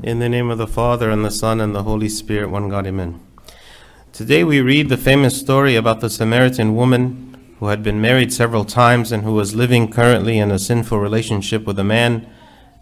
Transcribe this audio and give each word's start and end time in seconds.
In 0.00 0.20
the 0.20 0.28
name 0.28 0.48
of 0.48 0.58
the 0.58 0.68
Father, 0.68 1.10
and 1.10 1.24
the 1.24 1.30
Son, 1.30 1.60
and 1.60 1.74
the 1.74 1.82
Holy 1.82 2.08
Spirit, 2.08 2.50
one 2.50 2.68
God, 2.68 2.86
Amen. 2.86 3.20
Today 4.12 4.44
we 4.44 4.60
read 4.60 4.88
the 4.88 4.96
famous 4.96 5.36
story 5.36 5.74
about 5.74 5.98
the 5.98 6.08
Samaritan 6.08 6.76
woman 6.76 7.36
who 7.58 7.66
had 7.66 7.82
been 7.82 8.00
married 8.00 8.32
several 8.32 8.64
times 8.64 9.10
and 9.10 9.24
who 9.24 9.34
was 9.34 9.56
living 9.56 9.90
currently 9.90 10.38
in 10.38 10.52
a 10.52 10.58
sinful 10.60 11.00
relationship 11.00 11.66
with 11.66 11.80
a 11.80 11.84
man. 11.84 12.30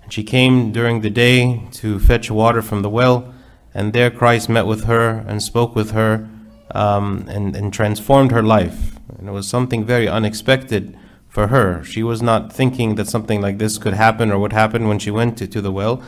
And 0.03 0.13
she 0.13 0.23
came 0.23 0.73
during 0.73 1.01
the 1.01 1.09
day 1.09 1.63
to 1.73 1.99
fetch 1.99 2.31
water 2.31 2.61
from 2.61 2.83
the 2.83 2.91
well, 2.91 3.33
and 3.73 3.95
there 3.95 4.11
Christ 4.11 4.51
met 4.51 4.67
with 4.67 4.85
her 4.85 5.25
and 5.27 5.43
spoke 5.43 5.75
with 5.75 5.93
her 5.93 6.29
um, 6.73 7.25
and, 7.31 7.57
and 7.57 7.73
transformed 7.73 8.31
her 8.31 8.43
life. 8.43 8.99
And 9.17 9.27
it 9.27 9.33
was 9.33 9.49
something 9.49 9.87
very 9.87 10.07
unexpected 10.07 10.99
for 11.31 11.47
her. 11.47 11.83
She 11.83 12.03
was 12.03 12.21
not 12.21 12.53
thinking 12.53 12.97
that 12.97 13.09
something 13.09 13.41
like 13.41 13.57
this 13.57 13.79
could 13.79 13.95
happen 13.95 14.31
or 14.31 14.39
would 14.39 14.53
happen 14.53 14.87
when 14.87 14.99
she 14.99 15.11
went 15.11 15.39
to, 15.39 15.47
to 15.47 15.63
the 15.63 15.73
well, 15.73 16.03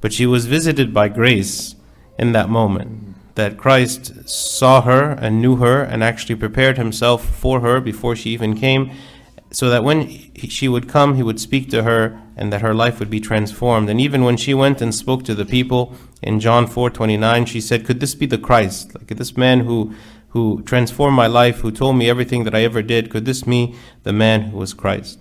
but 0.00 0.12
she 0.12 0.26
was 0.26 0.46
visited 0.46 0.92
by 0.92 1.08
grace 1.08 1.74
in 2.18 2.32
that 2.32 2.48
moment. 2.48 3.14
That 3.34 3.58
Christ 3.58 4.28
saw 4.28 4.80
her 4.82 5.10
and 5.12 5.42
knew 5.42 5.56
her 5.56 5.82
and 5.82 6.02
actually 6.02 6.36
prepared 6.36 6.78
himself 6.78 7.24
for 7.24 7.60
her 7.60 7.80
before 7.80 8.16
she 8.16 8.30
even 8.30 8.56
came, 8.56 8.90
so 9.52 9.68
that 9.68 9.84
when 9.84 10.08
she 10.48 10.68
would 10.68 10.88
come, 10.88 11.14
he 11.14 11.22
would 11.22 11.40
speak 11.40 11.70
to 11.70 11.82
her 11.82 12.18
and 12.36 12.52
that 12.52 12.62
her 12.62 12.74
life 12.74 12.98
would 12.98 13.10
be 13.10 13.20
transformed. 13.20 13.88
And 13.88 14.00
even 14.00 14.24
when 14.24 14.36
she 14.36 14.54
went 14.54 14.82
and 14.82 14.94
spoke 14.94 15.24
to 15.24 15.34
the 15.34 15.44
people 15.44 15.94
in 16.22 16.40
John 16.40 16.66
4:29, 16.66 17.46
she 17.46 17.60
said, 17.60 17.84
"Could 17.84 18.00
this 18.00 18.14
be 18.14 18.26
the 18.26 18.38
Christ? 18.38 18.94
Like 18.94 19.08
this 19.16 19.36
man 19.36 19.60
who 19.60 19.92
who 20.30 20.62
transformed 20.62 21.16
my 21.16 21.26
life, 21.26 21.60
who 21.60 21.70
told 21.70 21.96
me 21.96 22.10
everything 22.10 22.44
that 22.44 22.54
I 22.54 22.64
ever 22.64 22.82
did, 22.82 23.08
could 23.08 23.24
this 23.24 23.42
be 23.42 23.74
the 24.02 24.12
man 24.12 24.42
who 24.42 24.58
was 24.58 24.74
Christ?" 24.74 25.18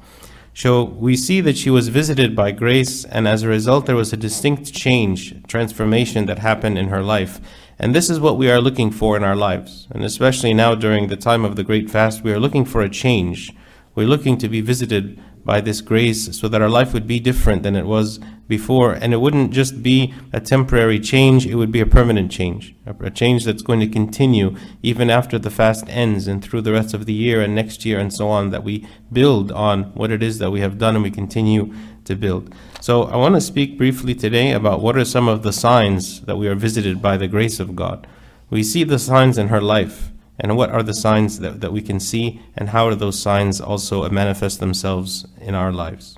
So 0.58 0.86
we 0.86 1.18
see 1.18 1.41
that 1.41 1.58
she 1.58 1.70
was 1.70 1.90
visited 1.90 2.34
by 2.34 2.52
grace, 2.52 3.04
and 3.04 3.27
as 3.27 3.44
a 3.44 3.50
result, 3.50 3.86
there 3.86 3.96
was 3.98 4.13
a 4.13 4.18
distinct 4.18 4.73
change, 4.73 5.36
transformation 5.48 6.27
that 6.27 6.40
happened 6.40 6.77
in 6.77 6.88
her 6.88 7.04
life. 7.04 7.41
And 7.77 7.94
this 7.94 8.09
is 8.09 8.22
what 8.22 8.38
we 8.38 8.50
are 8.50 8.62
looking 8.62 8.90
for 8.90 9.18
in 9.18 9.24
our 9.26 9.35
lives. 9.35 9.85
And 9.91 10.02
especially 10.02 10.54
now 10.54 10.74
during 10.74 11.10
the 11.10 11.18
time 11.18 11.43
of 11.43 11.57
the 11.57 11.63
Great 11.65 11.90
Fast, 11.90 12.24
we 12.24 12.32
are 12.32 12.40
looking 12.40 12.63
for 12.63 12.82
a 12.82 12.90
change. 12.90 13.52
We're 13.96 14.07
looking 14.07 14.38
to 14.38 14.48
be 14.48 14.62
visited 14.62 15.21
by 15.46 15.62
this 15.62 15.79
grace 15.79 16.38
so 16.38 16.48
that 16.49 16.62
our 16.62 16.70
life 16.70 16.91
would 16.91 17.07
be 17.07 17.20
different 17.20 17.62
than 17.62 17.76
it 17.76 17.85
was 17.85 18.20
before. 18.48 18.93
And 18.93 19.13
it 19.13 19.18
wouldn't 19.18 19.52
just 19.52 19.84
be 19.84 20.13
a 20.34 20.40
temporary 20.40 20.99
change, 20.99 21.46
it 21.46 21.55
would 21.55 21.71
be 21.71 21.79
a 21.79 21.85
permanent 21.85 22.32
change. 22.32 22.76
A 22.85 23.12
change 23.12 23.46
that's 23.46 23.62
going 23.62 23.79
to 23.79 23.87
continue 23.87 24.55
even 24.82 25.10
after 25.10 25.37
the 25.37 25.52
fast 25.52 25.87
ends 25.87 26.27
and 26.27 26.43
through 26.43 26.62
the 26.62 26.71
rest 26.71 26.93
of 26.93 27.05
the 27.05 27.13
year 27.13 27.41
and 27.41 27.54
next 27.54 27.85
year 27.85 27.99
and 27.99 28.12
so 28.12 28.27
on, 28.27 28.49
that 28.49 28.63
we 28.63 28.87
build 29.13 29.52
on 29.52 29.84
what 29.93 30.12
it 30.12 30.24
is 30.24 30.40
that 30.40 30.52
we 30.52 30.62
have 30.62 30.79
done 30.79 30.96
and 30.96 31.04
we 31.04 31.12
continue 31.12 31.74
to 32.05 32.15
build. 32.15 32.54
So 32.82 33.04
I 33.04 33.15
want 33.15 33.35
to 33.35 33.41
speak 33.41 33.77
briefly 33.77 34.15
today 34.15 34.52
about 34.52 34.82
what 34.82 34.98
are 34.98 35.05
some 35.05 35.27
of 35.27 35.43
the 35.43 35.54
signs 35.54 36.21
that 36.21 36.37
we 36.37 36.48
are 36.48 36.55
visited 36.55 37.02
by 37.02 37.18
the 37.18 37.27
grace 37.27 37.59
of 37.59 37.76
God. 37.76 38.07
We 38.49 38.63
see 38.63 38.84
the 38.84 38.99
signs 38.99 39.37
in 39.37 39.48
her 39.49 39.62
life. 39.62 40.12
And 40.40 40.58
what 40.58 40.70
are 40.70 40.84
the 40.84 40.94
signs 40.94 41.40
that, 41.40 41.62
that 41.62 41.72
we 41.72 41.82
can 41.82 42.00
see, 42.00 42.41
and 42.55 42.70
how 42.70 42.90
do 42.90 42.96
those 42.96 43.20
signs 43.20 43.62
also 43.62 44.08
manifest 44.10 44.60
themselves 44.60 45.26
in 45.40 45.55
our 45.55 45.72
lives? 45.72 46.18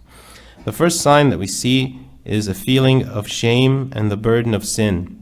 The 0.66 0.72
first 0.72 1.02
sign 1.02 1.30
that 1.30 1.38
we 1.38 1.48
see 1.48 2.00
is 2.26 2.48
a 2.48 2.54
feeling 2.54 3.08
of 3.08 3.28
shame 3.28 3.92
and 3.96 4.12
the 4.12 4.18
burden 4.18 4.54
of 4.54 4.66
sin. 4.66 5.14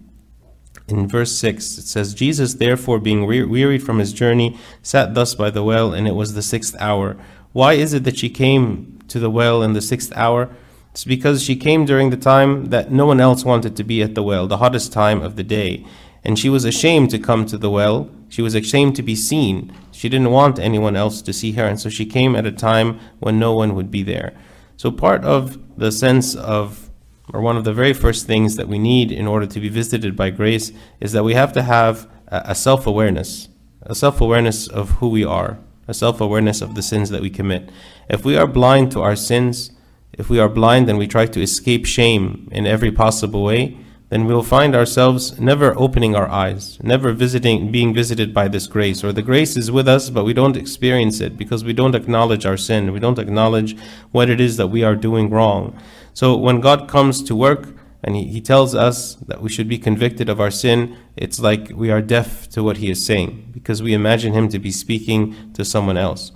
In 0.88 1.08
verse 1.08 1.36
6, 1.38 1.78
it 1.80 1.88
says, 1.88 2.14
Jesus, 2.14 2.56
therefore, 2.56 3.00
being 3.00 3.26
wearied 3.26 3.84
from 3.84 4.00
his 4.00 4.14
journey, 4.14 4.58
sat 4.82 5.14
thus 5.14 5.36
by 5.36 5.50
the 5.50 5.64
well, 5.64 5.94
and 5.94 6.08
it 6.08 6.16
was 6.16 6.34
the 6.34 6.42
sixth 6.42 6.76
hour. 6.80 7.18
Why 7.54 7.74
is 7.74 7.94
it 7.94 8.04
that 8.04 8.18
she 8.18 8.30
came 8.30 9.00
to 9.08 9.20
the 9.20 9.30
well 9.30 9.64
in 9.64 9.74
the 9.74 9.82
sixth 9.82 10.12
hour? 10.16 10.50
It's 10.92 11.04
because 11.04 11.44
she 11.44 11.56
came 11.56 11.86
during 11.86 12.10
the 12.10 12.18
time 12.18 12.66
that 12.66 12.92
no 12.92 13.06
one 13.06 13.20
else 13.20 13.44
wanted 13.44 13.76
to 13.76 13.84
be 13.84 14.02
at 14.02 14.16
the 14.16 14.24
well, 14.24 14.48
the 14.48 14.58
hottest 14.58 14.94
time 14.94 15.22
of 15.22 15.36
the 15.36 15.44
day. 15.44 15.86
And 16.24 16.40
she 16.40 16.50
was 16.50 16.66
ashamed 16.66 17.10
to 17.12 17.20
come 17.20 17.46
to 17.48 17.58
the 17.58 17.70
well. 17.70 18.10
She 18.30 18.42
was 18.42 18.56
ashamed 18.56 18.96
to 18.96 19.04
be 19.04 19.16
seen. 19.16 19.74
She 19.92 20.10
didn't 20.10 20.32
want 20.32 20.60
anyone 20.60 20.96
else 20.96 21.22
to 21.22 21.34
see 21.34 21.54
her, 21.54 21.66
and 21.66 21.80
so 21.80 21.90
she 21.90 22.06
came 22.06 22.36
at 22.36 22.46
a 22.46 22.52
time 22.52 23.00
when 23.20 23.40
no 23.40 23.54
one 23.54 23.76
would 23.76 23.92
be 23.92 24.04
there. 24.04 24.34
So, 24.78 24.92
part 24.92 25.24
of 25.24 25.58
the 25.78 25.92
sense 25.92 26.36
of, 26.36 26.90
or 27.34 27.42
one 27.42 27.58
of 27.58 27.64
the 27.64 27.74
very 27.74 27.94
first 27.94 28.28
things 28.28 28.56
that 28.58 28.68
we 28.68 28.78
need 28.78 29.12
in 29.12 29.28
order 29.28 29.46
to 29.46 29.60
be 29.60 29.70
visited 29.70 30.16
by 30.16 30.32
grace, 30.32 30.72
is 31.00 31.12
that 31.14 31.24
we 31.24 31.34
have 31.34 31.54
to 31.54 31.64
have 31.64 32.10
a 32.28 32.56
self 32.56 32.86
awareness, 32.88 33.48
a 33.82 33.96
self 33.96 34.20
awareness 34.20 34.68
of 34.68 34.92
who 34.92 35.10
we 35.10 35.24
are, 35.24 35.60
a 35.88 35.94
self 35.94 36.20
awareness 36.20 36.62
of 36.62 36.76
the 36.76 36.82
sins 36.82 37.10
that 37.10 37.22
we 37.22 37.30
commit. 37.30 37.70
If 38.10 38.26
we 38.26 38.36
are 38.36 38.48
blind 38.48 38.92
to 38.92 39.02
our 39.02 39.16
sins, 39.16 39.72
if 40.14 40.30
we 40.30 40.40
are 40.40 40.50
blind 40.50 40.90
and 40.90 40.98
we 40.98 41.08
try 41.08 41.26
to 41.26 41.42
escape 41.42 41.86
shame 41.86 42.48
in 42.52 42.66
every 42.66 42.92
possible 42.92 43.44
way, 43.44 43.78
then 44.10 44.26
we'll 44.26 44.44
find 44.44 44.76
ourselves 44.76 45.40
never 45.40 45.78
opening 45.78 46.16
our 46.16 46.30
eyes, 46.30 46.78
never 46.84 47.12
visiting, 47.12 47.72
being 47.72 47.94
visited 47.94 48.34
by 48.34 48.48
this 48.48 48.68
grace. 48.68 49.04
Or 49.04 49.12
the 49.12 49.22
grace 49.22 49.58
is 49.58 49.72
with 49.72 49.88
us, 49.88 50.10
but 50.10 50.26
we 50.26 50.34
don't 50.34 50.56
experience 50.56 51.20
it 51.20 51.38
because 51.38 51.64
we 51.64 51.74
don't 51.74 51.96
acknowledge 51.96 52.46
our 52.46 52.58
sin. 52.58 52.94
We 52.94 53.00
don't 53.00 53.20
acknowledge 53.20 53.76
what 54.12 54.30
it 54.30 54.40
is 54.40 54.58
that 54.58 54.68
we 54.68 54.84
are 54.84 54.96
doing 54.96 55.30
wrong. 55.30 55.78
So 56.14 56.38
when 56.38 56.62
God 56.62 56.88
comes 56.88 57.24
to 57.24 57.36
work 57.36 57.76
and 58.04 58.16
he, 58.16 58.28
he 58.28 58.42
tells 58.42 58.76
us 58.76 59.16
that 59.16 59.42
we 59.42 59.50
should 59.50 59.68
be 59.68 59.80
convicted 59.80 60.30
of 60.30 60.40
our 60.40 60.52
sin, 60.52 60.96
it's 61.18 61.40
like 61.40 61.72
we 61.74 61.90
are 61.90 62.02
deaf 62.02 62.48
to 62.50 62.64
what 62.64 62.78
He 62.78 62.92
is 62.92 63.04
saying 63.04 63.50
because 63.52 63.82
we 63.82 63.94
imagine 63.94 64.34
Him 64.34 64.50
to 64.50 64.60
be 64.60 64.72
speaking 64.72 65.52
to 65.54 65.66
someone 65.66 65.98
else. 65.98 66.32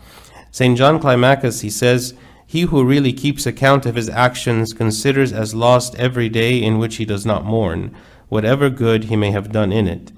St. 0.51 0.75
John 0.75 1.00
Climacus, 1.00 1.62
he 1.62 1.69
says, 1.69 2.16
he 2.49 2.61
who 2.61 2.83
really 2.83 3.13
keeps 3.13 3.45
account 3.45 3.85
of 3.85 3.93
his 3.93 4.09
actions 4.09 4.73
considers 4.73 5.31
as 5.31 5.53
lost 5.53 5.93
every 5.99 6.27
day 6.27 6.57
in 6.57 6.79
which 6.79 6.95
he 6.95 7.05
does 7.05 7.23
not 7.23 7.45
mourn, 7.45 7.95
whatever 8.27 8.71
good 8.71 9.03
he 9.03 9.15
may 9.15 9.29
have 9.29 9.51
done 9.51 9.71
in 9.71 9.87
it. 9.87 10.11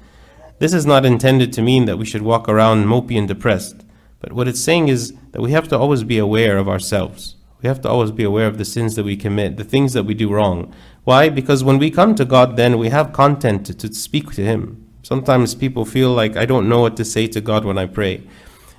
This 0.59 0.73
is 0.73 0.85
not 0.85 1.05
intended 1.05 1.51
to 1.51 1.61
mean 1.61 1.83
that 1.87 1.97
we 1.97 2.05
should 2.05 2.21
walk 2.21 2.47
around 2.47 2.85
mopey 2.85 3.17
and 3.17 3.27
depressed, 3.27 3.83
but 4.21 4.31
what 4.31 4.47
it's 4.47 4.63
saying 4.63 4.87
is 4.87 5.13
that 5.33 5.41
we 5.41 5.51
have 5.51 5.67
to 5.67 5.77
always 5.77 6.05
be 6.05 6.17
aware 6.17 6.57
of 6.57 6.69
ourselves. 6.69 7.35
We 7.61 7.67
have 7.67 7.81
to 7.81 7.89
always 7.89 8.11
be 8.11 8.23
aware 8.23 8.47
of 8.47 8.57
the 8.57 8.63
sins 8.63 8.95
that 8.95 9.03
we 9.03 9.17
commit, 9.17 9.57
the 9.57 9.65
things 9.65 9.91
that 9.91 10.05
we 10.05 10.13
do 10.13 10.31
wrong. 10.31 10.73
Why? 11.03 11.27
Because 11.27 11.65
when 11.65 11.79
we 11.79 11.91
come 11.91 12.15
to 12.15 12.23
God, 12.23 12.55
then 12.55 12.77
we 12.77 12.87
have 12.87 13.11
content 13.11 13.65
to, 13.65 13.73
to 13.73 13.93
speak 13.93 14.31
to 14.35 14.45
Him. 14.45 14.87
Sometimes 15.03 15.53
people 15.53 15.83
feel 15.83 16.13
like 16.13 16.37
I 16.37 16.45
don't 16.45 16.69
know 16.69 16.79
what 16.79 16.95
to 16.95 17.03
say 17.03 17.27
to 17.27 17.41
God 17.41 17.65
when 17.65 17.77
I 17.77 17.87
pray. 17.87 18.23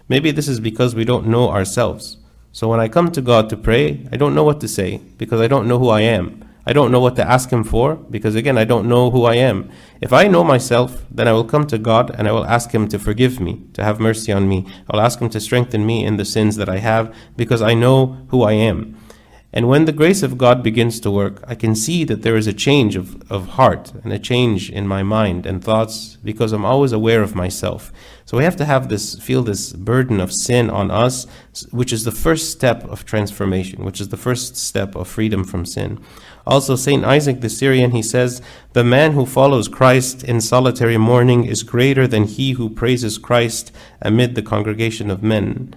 Maybe 0.08 0.30
this 0.30 0.48
is 0.48 0.58
because 0.58 0.94
we 0.94 1.04
don't 1.04 1.26
know 1.26 1.50
ourselves. 1.50 2.16
So 2.54 2.68
when 2.68 2.80
I 2.80 2.88
come 2.88 3.10
to 3.12 3.22
God 3.22 3.48
to 3.48 3.56
pray, 3.56 4.06
I 4.12 4.18
don't 4.18 4.34
know 4.34 4.44
what 4.44 4.60
to 4.60 4.68
say 4.68 5.00
because 5.16 5.40
I 5.40 5.48
don't 5.48 5.66
know 5.66 5.78
who 5.78 5.88
I 5.88 6.02
am. 6.02 6.44
I 6.66 6.74
don't 6.74 6.92
know 6.92 7.00
what 7.00 7.16
to 7.16 7.28
ask 7.28 7.50
Him 7.50 7.64
for 7.64 7.96
because, 7.96 8.34
again, 8.34 8.58
I 8.58 8.64
don't 8.64 8.88
know 8.88 9.10
who 9.10 9.24
I 9.24 9.34
am. 9.34 9.70
If 10.02 10.12
I 10.12 10.28
know 10.28 10.44
myself, 10.44 11.04
then 11.10 11.26
I 11.26 11.32
will 11.32 11.44
come 11.44 11.66
to 11.68 11.78
God 11.78 12.14
and 12.16 12.28
I 12.28 12.32
will 12.32 12.44
ask 12.44 12.70
Him 12.70 12.88
to 12.88 12.98
forgive 12.98 13.40
me, 13.40 13.62
to 13.72 13.82
have 13.82 13.98
mercy 13.98 14.32
on 14.32 14.48
me. 14.48 14.66
I'll 14.90 15.00
ask 15.00 15.18
Him 15.18 15.30
to 15.30 15.40
strengthen 15.40 15.86
me 15.86 16.04
in 16.04 16.18
the 16.18 16.26
sins 16.26 16.56
that 16.56 16.68
I 16.68 16.76
have 16.76 17.12
because 17.36 17.62
I 17.62 17.74
know 17.74 18.26
who 18.28 18.42
I 18.42 18.52
am. 18.52 18.96
And 19.54 19.68
when 19.68 19.84
the 19.84 19.92
grace 19.92 20.22
of 20.22 20.38
God 20.38 20.62
begins 20.62 20.98
to 21.00 21.10
work, 21.10 21.44
I 21.46 21.54
can 21.54 21.74
see 21.74 22.04
that 22.04 22.22
there 22.22 22.36
is 22.36 22.46
a 22.46 22.54
change 22.54 22.96
of, 22.96 23.30
of 23.30 23.48
heart 23.48 23.92
and 24.02 24.10
a 24.10 24.18
change 24.18 24.70
in 24.70 24.88
my 24.88 25.02
mind 25.02 25.44
and 25.44 25.62
thoughts 25.62 26.16
because 26.24 26.52
I'm 26.52 26.64
always 26.64 26.92
aware 26.92 27.22
of 27.22 27.34
myself. 27.34 27.92
So 28.24 28.38
we 28.38 28.44
have 28.44 28.56
to 28.56 28.64
have 28.64 28.88
this, 28.88 29.18
feel 29.18 29.42
this 29.42 29.74
burden 29.74 30.20
of 30.20 30.32
sin 30.32 30.70
on 30.70 30.90
us, 30.90 31.26
which 31.70 31.92
is 31.92 32.04
the 32.04 32.12
first 32.12 32.50
step 32.50 32.82
of 32.84 33.04
transformation, 33.04 33.84
which 33.84 34.00
is 34.00 34.08
the 34.08 34.16
first 34.16 34.56
step 34.56 34.94
of 34.94 35.06
freedom 35.06 35.44
from 35.44 35.66
sin. 35.66 36.02
Also, 36.46 36.74
St. 36.74 37.04
Isaac 37.04 37.42
the 37.42 37.50
Syrian, 37.50 37.90
he 37.90 38.02
says, 38.02 38.40
The 38.72 38.82
man 38.82 39.12
who 39.12 39.26
follows 39.26 39.68
Christ 39.68 40.24
in 40.24 40.40
solitary 40.40 40.96
mourning 40.96 41.44
is 41.44 41.62
greater 41.62 42.06
than 42.06 42.24
he 42.24 42.52
who 42.52 42.70
praises 42.70 43.18
Christ 43.18 43.70
amid 44.00 44.34
the 44.34 44.42
congregation 44.42 45.10
of 45.10 45.22
men. 45.22 45.74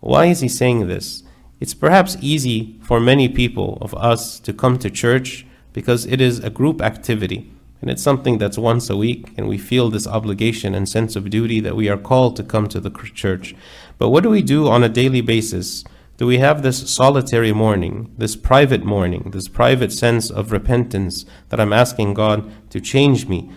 Why 0.00 0.26
is 0.26 0.40
he 0.40 0.48
saying 0.48 0.88
this? 0.88 1.22
It's 1.58 1.74
perhaps 1.74 2.16
easy 2.20 2.78
for 2.82 3.00
many 3.00 3.28
people 3.28 3.78
of 3.80 3.94
us 3.94 4.38
to 4.40 4.52
come 4.52 4.78
to 4.78 4.90
church 4.90 5.46
because 5.72 6.04
it 6.04 6.20
is 6.20 6.38
a 6.40 6.50
group 6.50 6.82
activity 6.82 7.50
and 7.80 7.90
it's 7.90 8.02
something 8.02 8.38
that's 8.38 8.58
once 8.58 8.90
a 8.90 8.96
week 8.96 9.32
and 9.36 9.48
we 9.48 9.58
feel 9.58 9.88
this 9.88 10.06
obligation 10.06 10.74
and 10.74 10.88
sense 10.88 11.16
of 11.16 11.30
duty 11.30 11.60
that 11.60 11.76
we 11.76 11.88
are 11.88 11.96
called 11.96 12.36
to 12.36 12.42
come 12.42 12.68
to 12.68 12.80
the 12.80 12.90
church. 13.14 13.54
But 13.96 14.10
what 14.10 14.22
do 14.22 14.30
we 14.30 14.42
do 14.42 14.68
on 14.68 14.84
a 14.84 14.88
daily 14.88 15.20
basis? 15.20 15.84
Do 16.18 16.26
we 16.26 16.38
have 16.38 16.62
this 16.62 16.90
solitary 16.90 17.52
mourning, 17.52 18.12
this 18.16 18.36
private 18.36 18.84
mourning, 18.84 19.30
this 19.32 19.48
private 19.48 19.92
sense 19.92 20.30
of 20.30 20.52
repentance 20.52 21.26
that 21.50 21.60
I'm 21.60 21.72
asking 21.72 22.14
God 22.14 22.50
to 22.70 22.80
change 22.80 23.28
me? 23.28 23.50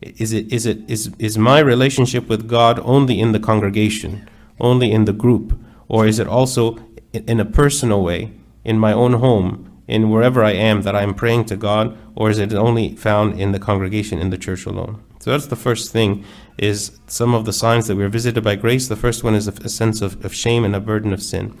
Is 0.00 0.32
it 0.32 0.52
is 0.52 0.66
it 0.66 0.78
is 0.90 1.12
is 1.20 1.38
my 1.38 1.60
relationship 1.60 2.28
with 2.28 2.48
God 2.48 2.80
only 2.82 3.20
in 3.20 3.30
the 3.30 3.38
congregation, 3.38 4.28
only 4.60 4.90
in 4.90 5.04
the 5.04 5.12
group, 5.12 5.56
or 5.88 6.06
is 6.06 6.18
it 6.18 6.26
also 6.26 6.76
in 7.12 7.40
a 7.40 7.44
personal 7.44 8.02
way, 8.02 8.32
in 8.64 8.78
my 8.78 8.92
own 8.92 9.14
home, 9.14 9.68
in 9.88 10.10
wherever 10.10 10.42
I 10.42 10.52
am, 10.52 10.82
that 10.82 10.96
I'm 10.96 11.14
praying 11.14 11.46
to 11.46 11.56
God, 11.56 11.96
or 12.14 12.30
is 12.30 12.38
it 12.38 12.52
only 12.54 12.94
found 12.96 13.38
in 13.38 13.52
the 13.52 13.58
congregation, 13.58 14.18
in 14.18 14.30
the 14.30 14.38
church 14.38 14.64
alone? 14.64 15.02
So 15.20 15.30
that's 15.30 15.46
the 15.46 15.56
first 15.56 15.92
thing, 15.92 16.24
is 16.58 16.98
some 17.06 17.34
of 17.34 17.44
the 17.44 17.52
signs 17.52 17.86
that 17.86 17.96
we're 17.96 18.08
visited 18.08 18.42
by 18.42 18.56
grace. 18.56 18.88
The 18.88 18.96
first 18.96 19.22
one 19.22 19.34
is 19.34 19.46
a, 19.46 19.68
sense 19.68 20.00
of, 20.00 20.24
of, 20.24 20.34
shame 20.34 20.64
and 20.64 20.74
a 20.74 20.80
burden 20.80 21.12
of 21.12 21.22
sin. 21.22 21.56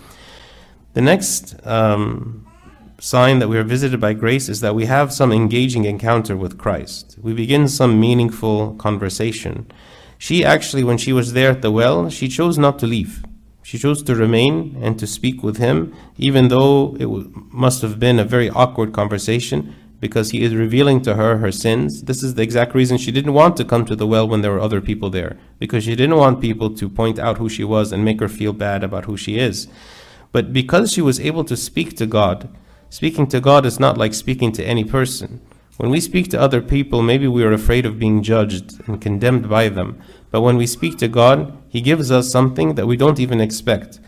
The 0.94 1.00
next 1.00 1.64
um, 1.66 2.46
sign 2.98 3.38
that 3.38 3.48
we 3.48 3.58
are 3.58 3.64
visited 3.64 4.00
by 4.00 4.14
grace 4.14 4.48
is 4.48 4.60
that 4.60 4.74
we 4.74 4.86
have 4.86 5.12
some 5.12 5.32
engaging 5.32 5.84
encounter 5.84 6.36
with 6.36 6.58
Christ. 6.58 7.18
We 7.20 7.34
begin 7.34 7.68
some 7.68 8.00
meaningful 8.00 8.74
conversation. 8.74 9.70
She 10.18 10.44
actually, 10.44 10.84
when 10.84 10.98
she 10.98 11.12
was 11.12 11.32
there 11.32 11.50
at 11.50 11.62
the 11.62 11.70
well, 11.70 12.08
she 12.10 12.28
chose 12.28 12.58
not 12.58 12.78
to 12.80 12.86
leave. 12.86 13.24
She 13.62 13.78
chose 13.78 14.02
to 14.02 14.14
remain 14.14 14.76
and 14.80 14.98
to 14.98 15.06
speak 15.06 15.42
with 15.42 15.58
him, 15.58 15.94
even 16.18 16.48
though 16.48 16.96
it 16.98 17.08
must 17.52 17.82
have 17.82 18.00
been 18.00 18.18
a 18.18 18.24
very 18.24 18.50
awkward 18.50 18.92
conversation 18.92 19.74
because 20.02 20.30
he 20.30 20.42
is 20.42 20.52
revealing 20.52 21.00
to 21.00 21.14
her 21.14 21.38
her 21.38 21.52
sins. 21.52 22.02
This 22.02 22.24
is 22.24 22.34
the 22.34 22.42
exact 22.42 22.74
reason 22.74 22.98
she 22.98 23.12
didn't 23.12 23.34
want 23.34 23.56
to 23.56 23.64
come 23.64 23.84
to 23.84 23.94
the 23.94 24.06
well 24.06 24.26
when 24.26 24.42
there 24.42 24.50
were 24.50 24.60
other 24.60 24.80
people 24.80 25.10
there, 25.10 25.38
because 25.60 25.84
she 25.84 25.94
didn't 25.94 26.16
want 26.16 26.40
people 26.40 26.74
to 26.74 26.88
point 26.88 27.20
out 27.20 27.38
who 27.38 27.48
she 27.48 27.62
was 27.62 27.92
and 27.92 28.04
make 28.04 28.18
her 28.18 28.28
feel 28.28 28.52
bad 28.52 28.82
about 28.82 29.04
who 29.04 29.16
she 29.16 29.38
is. 29.38 29.68
But 30.32 30.52
because 30.52 30.92
she 30.92 31.00
was 31.00 31.20
able 31.20 31.44
to 31.44 31.56
speak 31.56 31.96
to 31.98 32.06
God, 32.06 32.48
speaking 32.90 33.28
to 33.28 33.40
God 33.40 33.64
is 33.64 33.78
not 33.78 33.96
like 33.96 34.12
speaking 34.12 34.50
to 34.52 34.64
any 34.64 34.82
person. 34.82 35.40
When 35.78 35.90
we 35.90 36.00
speak 36.00 36.28
to 36.30 36.40
other 36.40 36.60
people, 36.60 37.02
maybe 37.02 37.26
we 37.26 37.42
are 37.44 37.52
afraid 37.52 37.86
of 37.86 37.98
being 37.98 38.22
judged 38.22 38.86
and 38.86 39.00
condemned 39.00 39.48
by 39.48 39.68
them. 39.70 40.00
But 40.30 40.42
when 40.42 40.56
we 40.56 40.66
speak 40.66 40.98
to 40.98 41.08
God, 41.08 41.56
He 41.68 41.80
gives 41.80 42.10
us 42.10 42.30
something 42.30 42.74
that 42.74 42.86
we 42.86 42.96
don't 42.96 43.18
even 43.18 43.40
expect. 43.40 43.98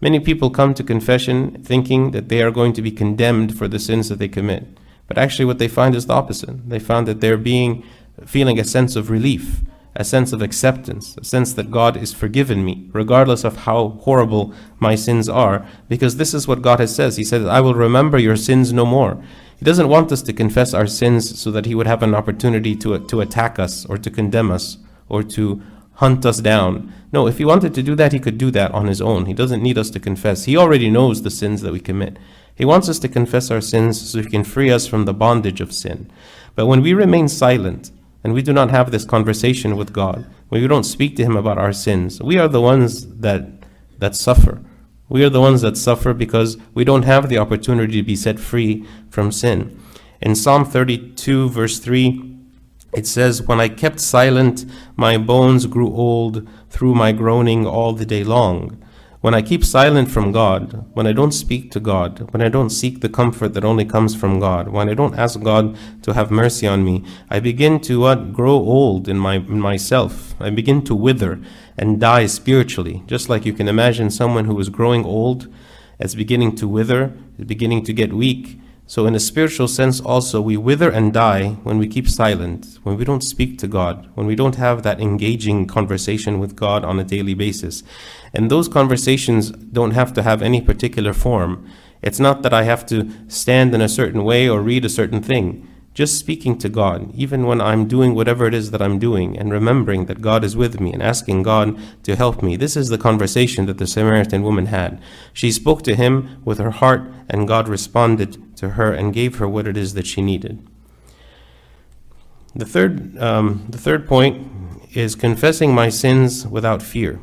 Many 0.00 0.18
people 0.18 0.50
come 0.50 0.74
to 0.74 0.82
confession 0.82 1.62
thinking 1.62 2.10
that 2.10 2.28
they 2.28 2.42
are 2.42 2.50
going 2.50 2.72
to 2.72 2.82
be 2.82 2.90
condemned 2.90 3.56
for 3.56 3.68
the 3.68 3.78
sins 3.78 4.08
that 4.08 4.18
they 4.18 4.28
commit. 4.28 4.66
But 5.06 5.16
actually, 5.16 5.44
what 5.44 5.58
they 5.58 5.68
find 5.68 5.94
is 5.94 6.06
the 6.06 6.14
opposite. 6.14 6.68
They 6.68 6.80
find 6.80 7.06
that 7.06 7.20
they're 7.20 7.36
being, 7.36 7.84
feeling 8.26 8.58
a 8.58 8.64
sense 8.64 8.96
of 8.96 9.08
relief, 9.08 9.62
a 9.94 10.04
sense 10.04 10.32
of 10.32 10.42
acceptance, 10.42 11.16
a 11.18 11.24
sense 11.24 11.52
that 11.52 11.70
God 11.70 11.96
is 11.96 12.12
forgiven 12.12 12.64
me, 12.64 12.88
regardless 12.92 13.44
of 13.44 13.58
how 13.58 13.90
horrible 14.00 14.52
my 14.80 14.96
sins 14.96 15.28
are, 15.28 15.66
because 15.88 16.16
this 16.16 16.34
is 16.34 16.48
what 16.48 16.62
God 16.62 16.80
has 16.80 16.94
says. 16.94 17.16
He 17.16 17.24
said, 17.24 17.46
I 17.46 17.60
will 17.60 17.74
remember 17.74 18.18
your 18.18 18.36
sins 18.36 18.72
no 18.72 18.84
more. 18.84 19.22
He 19.62 19.64
doesn't 19.64 19.88
want 19.88 20.10
us 20.10 20.22
to 20.22 20.32
confess 20.32 20.74
our 20.74 20.88
sins 20.88 21.38
so 21.38 21.52
that 21.52 21.66
He 21.66 21.76
would 21.76 21.86
have 21.86 22.02
an 22.02 22.16
opportunity 22.16 22.74
to, 22.74 22.98
to 22.98 23.20
attack 23.20 23.60
us 23.60 23.86
or 23.86 23.96
to 23.96 24.10
condemn 24.10 24.50
us 24.50 24.78
or 25.08 25.22
to 25.22 25.62
hunt 25.92 26.26
us 26.26 26.38
down. 26.38 26.92
No, 27.12 27.28
if 27.28 27.38
He 27.38 27.44
wanted 27.44 27.72
to 27.74 27.82
do 27.84 27.94
that, 27.94 28.12
He 28.12 28.18
could 28.18 28.38
do 28.38 28.50
that 28.50 28.72
on 28.72 28.88
His 28.88 29.00
own. 29.00 29.26
He 29.26 29.34
doesn't 29.34 29.62
need 29.62 29.78
us 29.78 29.88
to 29.90 30.00
confess. 30.00 30.46
He 30.46 30.56
already 30.56 30.90
knows 30.90 31.22
the 31.22 31.30
sins 31.30 31.60
that 31.60 31.72
we 31.72 31.78
commit. 31.78 32.18
He 32.56 32.64
wants 32.64 32.88
us 32.88 32.98
to 32.98 33.08
confess 33.08 33.52
our 33.52 33.60
sins 33.60 34.00
so 34.10 34.20
He 34.20 34.28
can 34.28 34.42
free 34.42 34.68
us 34.68 34.88
from 34.88 35.04
the 35.04 35.14
bondage 35.14 35.60
of 35.60 35.72
sin. 35.72 36.10
But 36.56 36.66
when 36.66 36.82
we 36.82 36.92
remain 36.92 37.28
silent 37.28 37.92
and 38.24 38.34
we 38.34 38.42
do 38.42 38.52
not 38.52 38.72
have 38.72 38.90
this 38.90 39.04
conversation 39.04 39.76
with 39.76 39.92
God, 39.92 40.26
when 40.48 40.60
we 40.60 40.66
don't 40.66 40.82
speak 40.82 41.14
to 41.18 41.24
Him 41.24 41.36
about 41.36 41.58
our 41.58 41.72
sins, 41.72 42.20
we 42.20 42.36
are 42.36 42.48
the 42.48 42.60
ones 42.60 43.06
that, 43.18 43.46
that 44.00 44.16
suffer. 44.16 44.60
We 45.12 45.22
are 45.24 45.28
the 45.28 45.42
ones 45.42 45.60
that 45.60 45.76
suffer 45.76 46.14
because 46.14 46.56
we 46.72 46.84
don't 46.84 47.02
have 47.02 47.28
the 47.28 47.36
opportunity 47.36 47.98
to 47.98 48.02
be 48.02 48.16
set 48.16 48.40
free 48.40 48.86
from 49.10 49.30
sin. 49.30 49.78
In 50.22 50.34
Psalm 50.34 50.64
32, 50.64 51.50
verse 51.50 51.78
3, 51.80 52.34
it 52.94 53.06
says, 53.06 53.42
When 53.42 53.60
I 53.60 53.68
kept 53.68 54.00
silent, 54.00 54.64
my 54.96 55.18
bones 55.18 55.66
grew 55.66 55.92
old 55.92 56.48
through 56.70 56.94
my 56.94 57.12
groaning 57.12 57.66
all 57.66 57.92
the 57.92 58.06
day 58.06 58.24
long. 58.24 58.82
When 59.22 59.34
I 59.34 59.40
keep 59.40 59.64
silent 59.64 60.10
from 60.10 60.32
God, 60.32 60.84
when 60.94 61.06
I 61.06 61.12
don't 61.12 61.30
speak 61.30 61.70
to 61.70 61.78
God, 61.78 62.28
when 62.32 62.42
I 62.42 62.48
don't 62.48 62.70
seek 62.70 63.00
the 63.02 63.08
comfort 63.08 63.54
that 63.54 63.64
only 63.64 63.84
comes 63.84 64.16
from 64.16 64.40
God, 64.40 64.70
when 64.70 64.88
I 64.88 64.94
don't 64.94 65.16
ask 65.16 65.40
God 65.40 65.76
to 66.02 66.12
have 66.12 66.32
mercy 66.32 66.66
on 66.66 66.84
me, 66.84 67.04
I 67.30 67.38
begin 67.38 67.78
to 67.82 68.16
grow 68.32 68.54
old 68.54 69.08
in 69.08 69.20
my 69.20 69.36
in 69.36 69.60
myself. 69.60 70.34
I 70.40 70.50
begin 70.50 70.82
to 70.86 70.96
wither 70.96 71.40
and 71.78 72.00
die 72.00 72.26
spiritually, 72.26 73.04
just 73.06 73.28
like 73.28 73.46
you 73.46 73.52
can 73.52 73.68
imagine 73.68 74.10
someone 74.10 74.46
who 74.46 74.58
is 74.58 74.68
growing 74.68 75.04
old 75.04 75.46
as 76.00 76.16
beginning 76.16 76.56
to 76.56 76.66
wither, 76.66 77.12
is 77.38 77.44
beginning 77.44 77.84
to 77.84 77.92
get 77.92 78.12
weak. 78.12 78.58
So, 78.92 79.06
in 79.06 79.14
a 79.14 79.20
spiritual 79.20 79.68
sense, 79.68 80.02
also, 80.02 80.42
we 80.42 80.58
wither 80.58 80.90
and 80.90 81.14
die 81.14 81.52
when 81.62 81.78
we 81.78 81.88
keep 81.88 82.06
silent, 82.06 82.78
when 82.82 82.98
we 82.98 83.06
don't 83.06 83.24
speak 83.24 83.56
to 83.60 83.66
God, 83.66 84.06
when 84.16 84.26
we 84.26 84.34
don't 84.36 84.56
have 84.56 84.82
that 84.82 85.00
engaging 85.00 85.66
conversation 85.66 86.38
with 86.38 86.54
God 86.54 86.84
on 86.84 87.00
a 87.00 87.04
daily 87.04 87.32
basis. 87.32 87.82
And 88.34 88.50
those 88.50 88.68
conversations 88.68 89.50
don't 89.50 89.92
have 89.92 90.12
to 90.12 90.22
have 90.22 90.42
any 90.42 90.60
particular 90.60 91.14
form. 91.14 91.66
It's 92.02 92.20
not 92.20 92.42
that 92.42 92.52
I 92.52 92.64
have 92.64 92.84
to 92.88 93.10
stand 93.28 93.74
in 93.74 93.80
a 93.80 93.88
certain 93.88 94.24
way 94.24 94.46
or 94.46 94.60
read 94.60 94.84
a 94.84 94.90
certain 94.90 95.22
thing. 95.22 95.66
Just 95.94 96.18
speaking 96.18 96.56
to 96.58 96.70
God, 96.70 97.14
even 97.14 97.44
when 97.44 97.60
I'm 97.60 97.86
doing 97.86 98.14
whatever 98.14 98.46
it 98.46 98.54
is 98.54 98.70
that 98.70 98.80
I'm 98.80 98.98
doing, 98.98 99.38
and 99.38 99.52
remembering 99.52 100.06
that 100.06 100.22
God 100.22 100.42
is 100.42 100.56
with 100.56 100.80
me 100.80 100.90
and 100.90 101.02
asking 101.02 101.42
God 101.42 101.78
to 102.04 102.16
help 102.16 102.42
me. 102.42 102.56
This 102.56 102.76
is 102.76 102.88
the 102.88 102.96
conversation 102.96 103.66
that 103.66 103.76
the 103.76 103.86
Samaritan 103.86 104.42
woman 104.42 104.66
had. 104.66 105.02
She 105.34 105.52
spoke 105.52 105.82
to 105.82 105.94
him 105.94 106.40
with 106.46 106.58
her 106.58 106.70
heart, 106.70 107.02
and 107.28 107.46
God 107.46 107.68
responded 107.68 108.56
to 108.56 108.70
her 108.70 108.92
and 108.92 109.12
gave 109.12 109.36
her 109.36 109.46
what 109.46 109.66
it 109.66 109.76
is 109.76 109.92
that 109.92 110.06
she 110.06 110.22
needed. 110.22 110.66
The 112.54 112.64
third, 112.64 113.18
um, 113.18 113.66
the 113.68 113.78
third 113.78 114.06
point 114.06 114.46
is 114.94 115.14
confessing 115.14 115.74
my 115.74 115.90
sins 115.90 116.46
without 116.46 116.82
fear. 116.82 117.20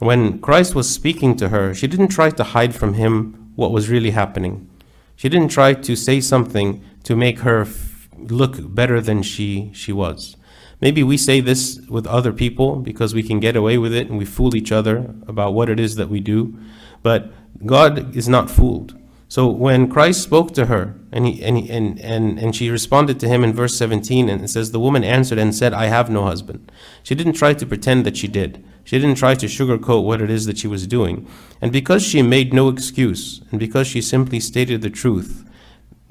When 0.00 0.40
Christ 0.40 0.74
was 0.74 0.90
speaking 0.90 1.36
to 1.36 1.50
her, 1.50 1.72
she 1.72 1.86
didn't 1.86 2.08
try 2.08 2.30
to 2.30 2.42
hide 2.42 2.74
from 2.74 2.94
him 2.94 3.52
what 3.54 3.70
was 3.70 3.88
really 3.88 4.10
happening. 4.10 4.68
She 5.14 5.28
didn't 5.28 5.50
try 5.50 5.74
to 5.74 5.94
say 5.94 6.20
something 6.20 6.82
to 7.04 7.14
make 7.14 7.40
her 7.40 7.64
look 8.30 8.74
better 8.74 9.00
than 9.00 9.22
she 9.22 9.70
she 9.74 9.92
was. 9.92 10.36
Maybe 10.80 11.02
we 11.02 11.16
say 11.16 11.40
this 11.40 11.80
with 11.88 12.06
other 12.06 12.32
people 12.32 12.76
because 12.76 13.14
we 13.14 13.22
can 13.22 13.38
get 13.38 13.54
away 13.54 13.78
with 13.78 13.94
it 13.94 14.08
and 14.08 14.18
we 14.18 14.24
fool 14.24 14.56
each 14.56 14.72
other 14.72 15.14
about 15.28 15.54
what 15.54 15.68
it 15.70 15.78
is 15.78 15.94
that 15.94 16.08
we 16.08 16.18
do, 16.18 16.58
but 17.02 17.32
God 17.64 18.16
is 18.16 18.28
not 18.28 18.50
fooled. 18.50 18.98
So 19.28 19.48
when 19.48 19.88
Christ 19.88 20.22
spoke 20.22 20.52
to 20.54 20.66
her 20.66 20.94
and 21.10 21.24
he, 21.26 21.42
and, 21.42 21.56
he, 21.56 21.70
and 21.70 21.98
and 22.00 22.38
and 22.38 22.54
she 22.54 22.68
responded 22.68 23.18
to 23.20 23.28
him 23.28 23.44
in 23.44 23.54
verse 23.54 23.76
17 23.76 24.28
and 24.28 24.44
it 24.44 24.48
says 24.48 24.72
the 24.72 24.80
woman 24.80 25.04
answered 25.04 25.38
and 25.38 25.54
said 25.54 25.72
I 25.72 25.86
have 25.86 26.10
no 26.10 26.24
husband. 26.24 26.70
She 27.02 27.14
didn't 27.14 27.34
try 27.34 27.54
to 27.54 27.64
pretend 27.64 28.04
that 28.04 28.16
she 28.16 28.28
did. 28.28 28.62
She 28.84 28.98
didn't 28.98 29.16
try 29.16 29.34
to 29.36 29.46
sugarcoat 29.46 30.04
what 30.04 30.20
it 30.20 30.28
is 30.28 30.46
that 30.46 30.58
she 30.58 30.66
was 30.66 30.86
doing. 30.86 31.26
And 31.60 31.72
because 31.72 32.02
she 32.02 32.22
made 32.22 32.52
no 32.52 32.68
excuse 32.68 33.40
and 33.50 33.60
because 33.60 33.86
she 33.86 34.02
simply 34.02 34.40
stated 34.40 34.82
the 34.82 34.90
truth, 34.90 35.48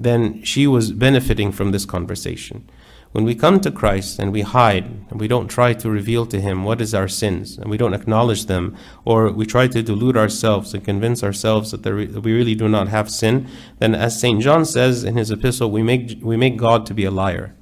then 0.02 0.42
she 0.42 0.66
was 0.66 0.92
benefiting 0.92 1.52
from 1.52 1.70
this 1.70 1.84
conversation. 1.84 2.68
When 3.12 3.24
we 3.24 3.34
come 3.34 3.60
to 3.60 3.70
Christ 3.70 4.18
and 4.18 4.32
we 4.32 4.40
hide 4.40 4.84
and 5.10 5.20
we 5.20 5.28
don't 5.28 5.48
try 5.48 5.74
to 5.74 5.90
reveal 5.90 6.24
to 6.26 6.40
Him 6.40 6.64
what 6.64 6.80
is 6.80 6.94
our 6.94 7.08
sins 7.08 7.58
and 7.58 7.70
we 7.70 7.76
don't 7.76 7.92
acknowledge 7.92 8.46
them, 8.46 8.74
or 9.04 9.30
we 9.30 9.44
try 9.44 9.68
to 9.68 9.82
delude 9.82 10.16
ourselves 10.16 10.72
and 10.72 10.82
convince 10.82 11.22
ourselves 11.22 11.72
that, 11.72 11.82
that 11.82 11.92
we 11.92 12.32
really 12.32 12.54
do 12.54 12.68
not 12.68 12.88
have 12.88 13.10
sin, 13.10 13.46
then 13.80 13.94
as 13.94 14.18
St. 14.18 14.40
John 14.42 14.64
says 14.64 15.04
in 15.04 15.16
his 15.16 15.30
epistle, 15.30 15.70
we 15.70 15.82
make, 15.82 16.18
we 16.22 16.38
make 16.38 16.56
God 16.56 16.86
to 16.86 16.94
be 16.94 17.04
a 17.04 17.10
liar. 17.10 17.54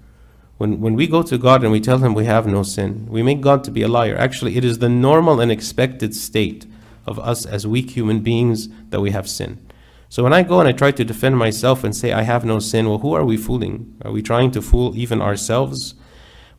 When, 0.61 0.79
when 0.79 0.95
we 0.95 1.07
go 1.07 1.23
to 1.23 1.39
God 1.39 1.63
and 1.63 1.73
we 1.73 1.81
tell 1.81 1.97
Him 1.97 2.13
we 2.13 2.27
have 2.27 2.47
no 2.47 2.63
sin, 2.63 3.07
we 3.09 3.23
make 3.23 3.41
God 3.41 3.65
to 3.65 3.71
be 3.71 3.81
a 3.81 3.89
liar. 3.89 4.15
Actually, 4.15 4.59
it 4.59 4.65
is 4.65 4.79
the 4.79 4.91
normal 4.91 5.41
and 5.41 5.51
expected 5.51 6.15
state 6.15 6.67
of 7.07 7.19
us 7.19 7.47
as 7.47 7.67
weak 7.67 7.93
human 7.93 8.21
beings 8.21 8.69
that 8.91 9.01
we 9.01 9.11
have 9.11 9.27
sin. 9.27 9.59
So 10.11 10.25
when 10.25 10.33
I 10.33 10.43
go 10.43 10.59
and 10.59 10.69
I 10.69 10.73
try 10.73 10.91
to 10.91 11.05
defend 11.05 11.39
myself 11.39 11.85
and 11.85 11.95
say 11.95 12.13
I 12.13 12.23
have 12.23 12.45
no 12.45 12.59
sin, 12.59 12.89
well, 12.89 12.99
who 12.99 13.15
are 13.15 13.25
we 13.25 13.37
fooling? 13.37 13.95
Are 14.05 14.11
we 14.11 14.23
trying 14.23 14.51
to 14.51 14.61
fool 14.61 14.97
even 14.97 15.23
ourselves? 15.23 15.95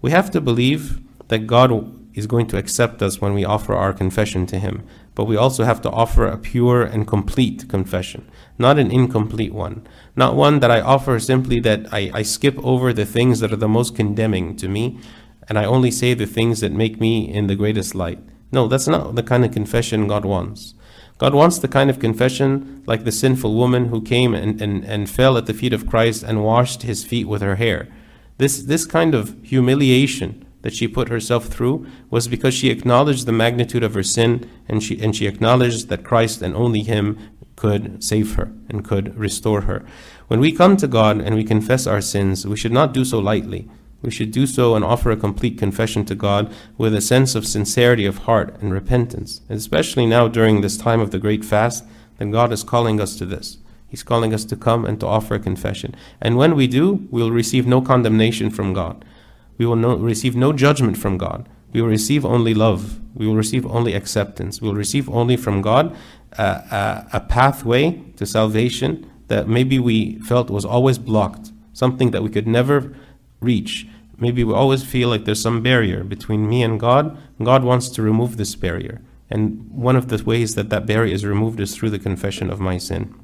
We 0.02 0.12
have 0.12 0.32
to 0.32 0.40
believe 0.40 1.02
that 1.28 1.48
God 1.48 1.70
is 2.16 2.28
going 2.28 2.48
to 2.48 2.58
accept 2.58 3.02
us 3.02 3.20
when 3.20 3.34
we 3.34 3.44
offer 3.44 3.76
our 3.76 3.92
confession 3.92 4.46
to 4.48 4.58
Him. 4.58 4.88
But 5.16 5.26
we 5.26 5.36
also 5.36 5.66
have 5.66 5.82
to 5.82 5.92
offer 5.92 6.26
a 6.26 6.38
pure 6.38 6.84
and 6.84 7.06
complete 7.06 7.68
confession, 7.68 8.32
not 8.58 8.80
an 8.80 8.90
incomplete 8.90 9.54
one. 9.54 9.86
Not 10.16 10.38
one 10.38 10.62
that 10.62 10.72
I 10.72 10.80
offer 10.80 11.20
simply 11.20 11.60
that 11.60 11.94
I, 11.94 12.10
I 12.14 12.22
skip 12.22 12.58
over 12.64 12.94
the 12.94 13.06
things 13.06 13.42
that 13.42 13.52
are 13.52 13.58
the 13.58 13.68
most 13.68 13.98
condemning 13.98 14.56
to 14.58 14.70
me 14.70 14.98
and 15.50 15.60
I 15.60 15.66
only 15.66 15.92
say 15.92 16.14
the 16.14 16.26
things 16.26 16.62
that 16.62 16.72
make 16.72 17.02
me 17.02 17.30
in 17.30 17.48
the 17.48 17.58
greatest 17.58 17.96
light. 17.96 18.20
No, 18.54 18.70
that's 18.70 18.88
not 18.88 19.16
the 19.16 19.24
kind 19.24 19.44
of 19.44 19.52
confession 19.52 20.08
God 20.08 20.24
wants. 20.24 20.76
God 21.22 21.36
wants 21.36 21.60
the 21.60 21.68
kind 21.68 21.92
of 21.92 22.00
confession 22.00 22.82
like 22.88 23.04
the 23.04 23.12
sinful 23.12 23.54
woman 23.54 23.90
who 23.90 24.02
came 24.02 24.34
and, 24.34 24.60
and, 24.60 24.84
and 24.84 25.08
fell 25.08 25.38
at 25.38 25.46
the 25.46 25.54
feet 25.54 25.72
of 25.72 25.88
Christ 25.88 26.24
and 26.24 26.44
washed 26.44 26.82
his 26.82 27.04
feet 27.04 27.28
with 27.28 27.44
her 27.44 27.58
hair. 27.58 27.88
This, 28.40 28.64
this 28.64 28.88
kind 28.88 29.14
of 29.14 29.36
humiliation 29.44 30.44
that 30.64 30.74
she 30.74 30.88
put 30.88 31.10
herself 31.10 31.46
through 31.46 31.86
was 32.10 32.28
because 32.28 32.56
she 32.56 32.72
acknowledged 32.72 33.28
the 33.28 33.32
magnitude 33.32 33.84
of 33.84 33.94
her 33.94 34.02
sin 34.02 34.50
and 34.68 34.82
she, 34.82 35.00
and 35.00 35.16
she 35.16 35.28
acknowledged 35.28 35.90
that 35.90 36.04
Christ 36.04 36.42
and 36.42 36.56
only 36.56 36.82
Him 36.82 37.20
could 37.56 38.04
save 38.04 38.34
her 38.34 38.52
and 38.68 38.84
could 38.84 39.16
restore 39.16 39.62
her. 39.62 39.86
When 40.28 40.40
we 40.40 40.52
come 40.52 40.76
to 40.78 40.88
God 40.88 41.22
and 41.22 41.36
we 41.36 41.44
confess 41.44 41.86
our 41.86 42.02
sins, 42.02 42.48
we 42.48 42.58
should 42.58 42.72
not 42.72 42.96
do 42.96 43.06
so 43.06 43.20
lightly. 43.20 43.70
We 44.02 44.12
should 44.12 44.32
do 44.32 44.48
so 44.48 44.76
and 44.76 44.84
offer 44.84 45.12
a 45.12 45.18
complete 45.18 45.58
confession 45.58 46.06
to 46.06 46.16
God 46.16 46.52
with 46.78 46.96
a 46.96 47.02
sense 47.02 47.36
of 47.36 47.46
sincerity 47.46 48.06
of 48.06 48.20
heart 48.20 48.56
and 48.62 48.74
repentance. 48.74 49.42
Especially 49.50 50.06
now 50.06 50.28
during 50.28 50.62
this 50.62 50.78
time 50.78 51.00
of 51.00 51.12
the 51.12 51.20
great 51.20 51.46
fast, 51.46 51.86
that 52.18 52.32
God 52.32 52.52
is 52.52 52.64
calling 52.64 53.00
us 53.00 53.16
to 53.18 53.26
this. 53.26 53.58
He's 53.88 54.04
calling 54.04 54.34
us 54.34 54.46
to 54.46 54.56
come 54.56 54.86
and 54.86 55.00
to 55.02 55.08
offer 55.08 55.36
a 55.36 55.40
confession. 55.40 55.96
And 56.22 56.38
when 56.38 56.56
we 56.56 56.66
do, 56.66 57.08
we 57.12 57.22
will 57.22 57.32
receive 57.32 57.68
no 57.68 57.82
condemnation 57.82 58.50
from 58.50 58.74
God. 58.74 59.04
We 59.58 59.66
will 59.66 59.76
no, 59.76 59.98
receive 59.98 60.36
no 60.36 60.54
judgment 60.54 60.98
from 60.98 61.18
God. 61.18 61.50
We 61.74 61.82
will 61.82 61.90
receive 61.90 62.26
only 62.26 62.54
love. 62.54 63.00
We 63.14 63.28
will 63.28 63.36
receive 63.36 63.66
only 63.66 63.94
acceptance. 63.94 64.62
We 64.62 64.70
will 64.70 64.76
receive 64.76 65.10
only 65.10 65.38
from 65.38 65.62
God 65.62 65.96
uh, 66.38 66.62
a, 67.12 67.18
a 67.18 67.20
pathway 67.20 68.02
to 68.16 68.26
salvation 68.26 69.10
that 69.28 69.48
maybe 69.48 69.78
we 69.80 70.20
felt 70.20 70.50
was 70.50 70.66
always 70.66 70.98
blocked, 70.98 71.52
something 71.74 72.12
that 72.12 72.24
we 72.24 72.30
could 72.30 72.48
never 72.48 72.96
reach. 73.40 73.88
Maybe 74.22 74.44
we 74.44 74.54
always 74.54 74.84
feel 74.84 75.10
like 75.10 75.26
there's 75.26 75.42
some 75.42 75.62
barrier 75.62 76.04
between 76.04 76.48
me 76.48 76.62
and 76.62 76.80
God. 76.80 77.18
God 77.44 77.64
wants 77.64 77.90
to 77.90 78.02
remove 78.02 78.38
this 78.38 78.56
barrier. 78.56 79.02
And 79.32 79.70
one 79.72 79.96
of 79.96 80.10
the 80.10 80.24
ways 80.24 80.56
that 80.56 80.70
that 80.70 80.86
barrier 80.86 81.14
is 81.14 81.26
removed 81.26 81.60
is 81.60 81.76
through 81.76 81.90
the 81.90 82.00
confession 82.00 82.52
of 82.52 82.60
my 82.60 82.78
sin. 82.78 83.16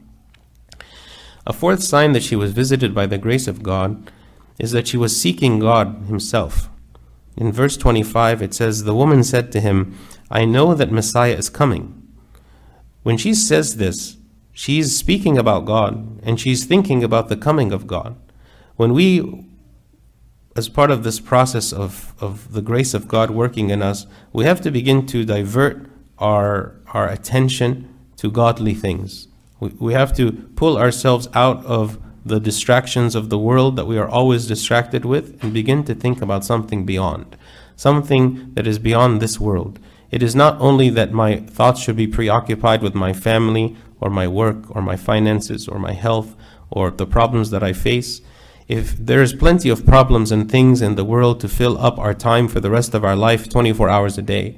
A 1.46 1.54
fourth 1.54 1.84
sign 1.84 2.14
that 2.14 2.24
she 2.24 2.36
was 2.36 2.52
visited 2.52 2.96
by 2.96 3.06
the 3.06 3.18
grace 3.18 3.48
of 3.48 3.62
God 3.62 4.12
is 4.58 4.72
that 4.72 4.88
she 4.88 4.98
was 4.98 5.22
seeking 5.22 5.60
God 5.60 6.06
Himself. 6.08 6.70
In 7.38 7.52
verse 7.52 7.78
25, 7.78 8.42
it 8.42 8.54
says, 8.56 8.84
The 8.84 8.96
woman 8.96 9.24
said 9.24 9.52
to 9.52 9.62
him, 9.62 9.96
I 10.32 10.44
know 10.44 10.74
that 10.74 10.92
Messiah 10.92 11.36
is 11.36 11.50
coming. 11.50 11.94
When 13.04 13.18
she 13.18 13.36
says 13.36 13.78
this, 13.78 14.18
she's 14.52 14.98
speaking 14.98 15.38
about 15.38 15.66
God 15.66 16.20
and 16.24 16.40
she's 16.40 16.66
thinking 16.66 17.04
about 17.04 17.30
the 17.30 17.38
coming 17.38 17.72
of 17.72 17.86
God. 17.86 18.18
When 18.76 18.94
we, 18.94 19.47
as 20.58 20.68
part 20.68 20.90
of 20.90 21.04
this 21.04 21.20
process 21.20 21.72
of, 21.72 22.16
of 22.20 22.52
the 22.52 22.64
grace 22.64 22.96
of 22.96 23.08
God 23.08 23.30
working 23.30 23.70
in 23.70 23.84
us, 23.84 24.08
we 24.34 24.46
have 24.46 24.60
to 24.62 24.72
begin 24.72 25.06
to 25.06 25.24
divert 25.24 25.88
our, 26.18 26.76
our 26.88 27.08
attention 27.08 27.94
to 28.16 28.32
godly 28.32 28.74
things. 28.74 29.28
We, 29.60 29.70
we 29.80 29.94
have 29.94 30.16
to 30.18 30.32
pull 30.56 30.76
ourselves 30.78 31.28
out 31.36 31.64
of 31.64 32.00
the 32.26 32.40
distractions 32.40 33.14
of 33.14 33.30
the 33.30 33.38
world 33.38 33.76
that 33.76 33.86
we 33.86 34.00
are 34.00 34.10
always 34.10 34.48
distracted 34.48 35.06
with 35.06 35.42
and 35.44 35.54
begin 35.54 35.84
to 35.86 35.94
think 35.94 36.24
about 36.24 36.44
something 36.44 36.88
beyond, 36.88 37.38
something 37.76 38.52
that 38.56 38.66
is 38.66 38.80
beyond 38.80 39.22
this 39.22 39.40
world. 39.40 39.80
It 40.10 40.24
is 40.24 40.36
not 40.36 40.60
only 40.60 40.90
that 40.90 41.12
my 41.12 41.38
thoughts 41.38 41.82
should 41.82 41.96
be 41.96 42.08
preoccupied 42.08 42.82
with 42.82 42.96
my 42.96 43.14
family 43.14 43.78
or 44.00 44.10
my 44.10 44.28
work 44.28 44.76
or 44.76 44.82
my 44.82 44.96
finances 44.96 45.68
or 45.68 45.78
my 45.78 45.94
health 45.94 46.36
or 46.72 46.90
the 46.90 47.06
problems 47.06 47.52
that 47.52 47.64
I 47.64 47.74
face. 47.74 48.22
If 48.68 48.98
there 48.98 49.22
is 49.22 49.34
plenty 49.34 49.70
of 49.70 49.86
problems 49.86 50.32
and 50.32 50.52
things 50.52 50.82
in 50.82 50.96
the 50.96 51.06
world 51.06 51.40
to 51.40 51.48
fill 51.48 51.78
up 51.78 51.98
our 51.98 52.14
time 52.14 52.48
for 52.48 52.60
the 52.60 52.70
rest 52.70 52.94
of 52.94 53.06
our 53.06 53.16
life 53.16 53.48
24 53.48 53.90
hours 53.90 54.18
a 54.18 54.22
day, 54.22 54.58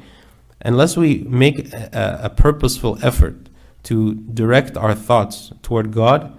unless 0.61 0.97
we 0.97 1.19
make 1.19 1.71
a, 1.73 2.21
a 2.23 2.29
purposeful 2.29 2.97
effort 3.03 3.49
to 3.83 4.15
direct 4.15 4.75
our 4.75 4.95
thoughts 4.95 5.53
toward 5.61 5.93
God, 5.93 6.35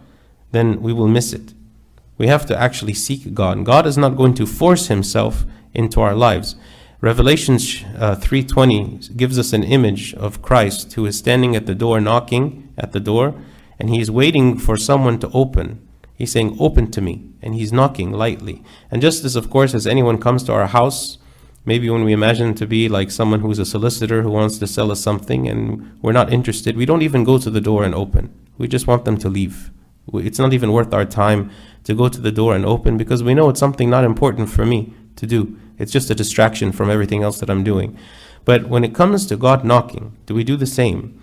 then 0.50 0.82
we 0.82 0.92
will 0.92 1.08
miss 1.08 1.32
it. 1.32 1.54
We 2.18 2.26
have 2.26 2.44
to 2.46 2.58
actually 2.58 2.94
seek 2.94 3.32
God. 3.34 3.64
God 3.64 3.86
is 3.86 3.96
not 3.96 4.16
going 4.16 4.34
to 4.34 4.46
force 4.46 4.88
himself 4.88 5.46
into 5.72 6.00
our 6.00 6.14
lives. 6.14 6.56
Revelations 7.00 7.82
uh, 7.96 8.16
3:20 8.16 9.16
gives 9.16 9.38
us 9.38 9.54
an 9.54 9.64
image 9.64 10.12
of 10.14 10.42
Christ 10.42 10.92
who 10.94 11.06
is 11.06 11.16
standing 11.16 11.56
at 11.56 11.64
the 11.64 11.74
door 11.74 11.98
knocking 12.00 12.68
at 12.76 12.92
the 12.92 13.00
door 13.00 13.34
and 13.78 13.88
he 13.88 14.00
is 14.00 14.10
waiting 14.10 14.58
for 14.58 14.76
someone 14.76 15.18
to 15.20 15.30
open. 15.32 15.80
He's 16.20 16.32
saying 16.32 16.58
open 16.60 16.90
to 16.90 17.00
me 17.00 17.24
and 17.40 17.54
he's 17.54 17.72
knocking 17.72 18.12
lightly. 18.12 18.62
And 18.90 19.00
just 19.00 19.24
as 19.24 19.36
of 19.36 19.48
course 19.48 19.72
as 19.72 19.86
anyone 19.86 20.20
comes 20.20 20.42
to 20.42 20.52
our 20.52 20.66
house, 20.66 21.16
maybe 21.64 21.88
when 21.88 22.04
we 22.04 22.12
imagine 22.12 22.52
to 22.56 22.66
be 22.66 22.90
like 22.90 23.10
someone 23.10 23.40
who's 23.40 23.58
a 23.58 23.64
solicitor 23.64 24.20
who 24.20 24.28
wants 24.28 24.58
to 24.58 24.66
sell 24.66 24.92
us 24.92 25.00
something 25.00 25.48
and 25.48 25.98
we're 26.02 26.12
not 26.12 26.30
interested, 26.30 26.76
we 26.76 26.84
don't 26.84 27.00
even 27.00 27.24
go 27.24 27.38
to 27.38 27.48
the 27.48 27.62
door 27.62 27.84
and 27.84 27.94
open. 27.94 28.34
We 28.58 28.68
just 28.68 28.86
want 28.86 29.06
them 29.06 29.16
to 29.16 29.30
leave. 29.30 29.70
It's 30.12 30.38
not 30.38 30.52
even 30.52 30.72
worth 30.72 30.92
our 30.92 31.06
time 31.06 31.50
to 31.84 31.94
go 31.94 32.10
to 32.10 32.20
the 32.20 32.30
door 32.30 32.54
and 32.54 32.66
open 32.66 32.98
because 32.98 33.22
we 33.22 33.32
know 33.32 33.48
it's 33.48 33.58
something 33.58 33.88
not 33.88 34.04
important 34.04 34.50
for 34.50 34.66
me 34.66 34.92
to 35.16 35.26
do. 35.26 35.58
It's 35.78 35.90
just 35.90 36.10
a 36.10 36.14
distraction 36.14 36.70
from 36.70 36.90
everything 36.90 37.22
else 37.22 37.40
that 37.40 37.48
I'm 37.48 37.64
doing. 37.64 37.96
But 38.44 38.68
when 38.68 38.84
it 38.84 38.94
comes 38.94 39.24
to 39.28 39.38
God 39.38 39.64
knocking, 39.64 40.18
do 40.26 40.34
we 40.34 40.44
do 40.44 40.58
the 40.58 40.66
same? 40.66 41.18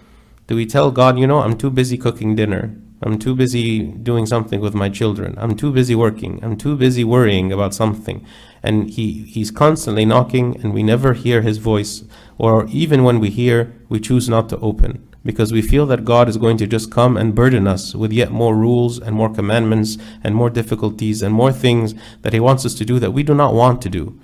Do 0.48 0.56
we 0.56 0.66
tell 0.66 0.90
God, 0.90 1.20
you 1.20 1.28
know, 1.28 1.42
I'm 1.42 1.56
too 1.56 1.70
busy 1.70 2.00
cooking 2.00 2.36
dinner. 2.36 2.76
I'm 3.02 3.20
too 3.20 3.36
busy 3.36 3.84
doing 3.84 4.26
something 4.26 4.60
with 4.60 4.74
my 4.74 4.90
children. 4.90 5.36
I'm 5.38 5.56
too 5.56 5.72
busy 5.72 5.94
working. 5.94 6.40
I'm 6.44 6.58
too 6.58 6.76
busy 6.76 7.04
worrying 7.04 7.52
about 7.52 7.74
something. 7.74 8.26
And 8.64 8.90
he, 8.90 9.24
he's 9.24 9.52
constantly 9.52 10.04
knocking 10.04 10.60
and 10.62 10.74
we 10.74 10.84
never 10.84 11.14
hear 11.14 11.42
his 11.42 11.60
voice. 11.60 12.04
Or 12.38 12.66
even 12.70 13.04
when 13.04 13.20
we 13.20 13.30
hear, 13.30 13.76
we 13.88 14.00
choose 14.00 14.28
not 14.28 14.50
to 14.50 14.58
open 14.60 15.08
because 15.24 15.52
we 15.52 15.62
feel 15.62 15.86
that 15.88 16.06
God 16.06 16.28
is 16.30 16.38
going 16.38 16.58
to 16.58 16.68
just 16.68 16.92
come 16.92 17.18
and 17.18 17.36
burden 17.36 17.68
us 17.68 17.94
with 17.94 18.12
yet 18.12 18.32
more 18.32 18.56
rules 18.56 18.98
and 18.98 19.16
more 19.16 19.34
commandments 19.34 19.98
and 20.24 20.34
more 20.34 20.50
difficulties 20.50 21.22
and 21.22 21.34
more 21.34 21.52
things 21.52 21.94
that 22.22 22.34
he 22.34 22.40
wants 22.40 22.66
us 22.66 22.74
to 22.76 22.86
do 22.86 22.98
that 23.00 23.12
we 23.12 23.24
do 23.24 23.36
not 23.36 23.54
want 23.54 23.82
to 23.82 23.90
do. 23.90 24.20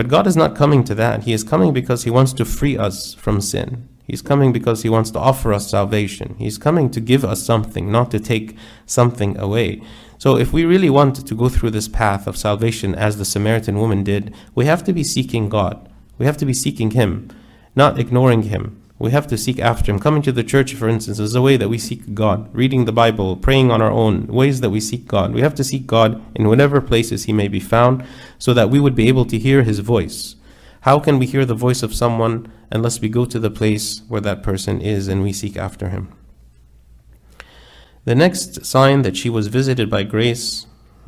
But 0.00 0.08
God 0.08 0.26
is 0.26 0.34
not 0.34 0.56
coming 0.56 0.82
to 0.84 0.94
that. 0.94 1.24
He 1.24 1.34
is 1.34 1.44
coming 1.44 1.74
because 1.74 2.04
He 2.04 2.10
wants 2.10 2.32
to 2.32 2.46
free 2.46 2.78
us 2.78 3.12
from 3.12 3.42
sin. 3.42 3.86
He's 4.04 4.22
coming 4.22 4.52
because 4.52 4.82
He 4.82 4.88
wants 4.88 5.10
to 5.12 5.18
offer 5.18 5.52
us 5.52 5.70
salvation. 5.70 6.34
He's 6.38 6.58
coming 6.58 6.90
to 6.90 7.00
give 7.00 7.24
us 7.24 7.42
something, 7.42 7.90
not 7.90 8.10
to 8.10 8.20
take 8.20 8.56
something 8.86 9.38
away. 9.38 9.82
So, 10.18 10.36
if 10.36 10.52
we 10.52 10.64
really 10.64 10.90
want 10.90 11.26
to 11.26 11.34
go 11.34 11.48
through 11.48 11.70
this 11.70 11.88
path 11.88 12.26
of 12.26 12.36
salvation 12.36 12.94
as 12.94 13.16
the 13.16 13.24
Samaritan 13.24 13.78
woman 13.78 14.04
did, 14.04 14.34
we 14.54 14.66
have 14.66 14.84
to 14.84 14.92
be 14.92 15.04
seeking 15.04 15.48
God. 15.48 15.88
We 16.18 16.26
have 16.26 16.36
to 16.38 16.46
be 16.46 16.52
seeking 16.52 16.90
Him, 16.90 17.30
not 17.74 17.98
ignoring 17.98 18.42
Him. 18.42 18.80
We 18.98 19.12
have 19.12 19.26
to 19.28 19.38
seek 19.38 19.58
after 19.58 19.90
Him. 19.90 19.98
Coming 19.98 20.20
to 20.22 20.32
the 20.32 20.44
church, 20.44 20.74
for 20.74 20.86
instance, 20.86 21.18
is 21.18 21.34
a 21.34 21.40
way 21.40 21.56
that 21.56 21.70
we 21.70 21.78
seek 21.78 22.12
God. 22.12 22.54
Reading 22.54 22.84
the 22.84 22.92
Bible, 22.92 23.34
praying 23.34 23.70
on 23.70 23.80
our 23.80 23.90
own, 23.90 24.26
ways 24.26 24.60
that 24.60 24.68
we 24.68 24.80
seek 24.80 25.06
God. 25.06 25.32
We 25.32 25.40
have 25.40 25.54
to 25.54 25.64
seek 25.64 25.86
God 25.86 26.22
in 26.34 26.48
whatever 26.48 26.82
places 26.82 27.24
He 27.24 27.32
may 27.32 27.48
be 27.48 27.60
found 27.60 28.04
so 28.38 28.52
that 28.52 28.68
we 28.68 28.78
would 28.78 28.94
be 28.94 29.08
able 29.08 29.24
to 29.24 29.38
hear 29.38 29.62
His 29.62 29.78
voice. 29.78 30.36
How 30.82 31.00
can 31.00 31.18
we 31.18 31.24
hear 31.24 31.46
the 31.46 31.54
voice 31.54 31.82
of 31.82 31.94
someone 31.94 32.52
unless 32.70 33.00
we 33.00 33.08
go 33.08 33.24
to 33.24 33.38
the 33.38 33.50
place 33.50 34.02
where 34.08 34.20
that 34.20 34.42
person 34.42 34.80
is 34.80 35.08
and 35.08 35.22
we 35.22 35.32
seek 35.32 35.56
after 35.56 35.88
Him? 35.88 36.12
The 38.04 38.14
next 38.14 38.64
sign 38.64 39.02
that 39.02 39.16
she 39.16 39.28
was 39.28 39.48
visited 39.48 39.90
by 39.90 40.04
grace 40.04 40.66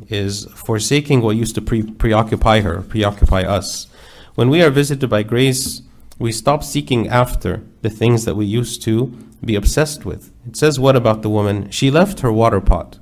is 0.09 0.47
forsaking 0.55 1.21
what 1.21 1.37
used 1.37 1.55
to 1.55 1.63
pre- 1.63 1.83
preoccupy 1.83 2.61
her, 2.61 2.83
preoccupy 2.83 3.43
us. 3.43 3.87
When 4.35 4.49
we 4.49 4.63
are 4.63 4.71
visited 4.71 5.09
by 5.09 5.23
grace, 5.23 5.83
we 6.19 6.33
stop 6.33 6.63
seeking 6.63 7.09
after 7.09 7.63
the 7.83 7.91
things 7.91 8.25
that 8.25 8.37
we 8.37 8.47
used 8.47 8.83
to 8.83 9.07
be 9.45 9.55
obsessed 9.55 10.05
with. 10.05 10.33
It 10.47 10.57
says, 10.57 10.79
What 10.79 10.97
about 10.97 11.23
the 11.23 11.31
woman? 11.31 11.71
She 11.71 11.91
left 11.91 12.21
her 12.21 12.33
water 12.33 12.61
pot. 12.61 12.99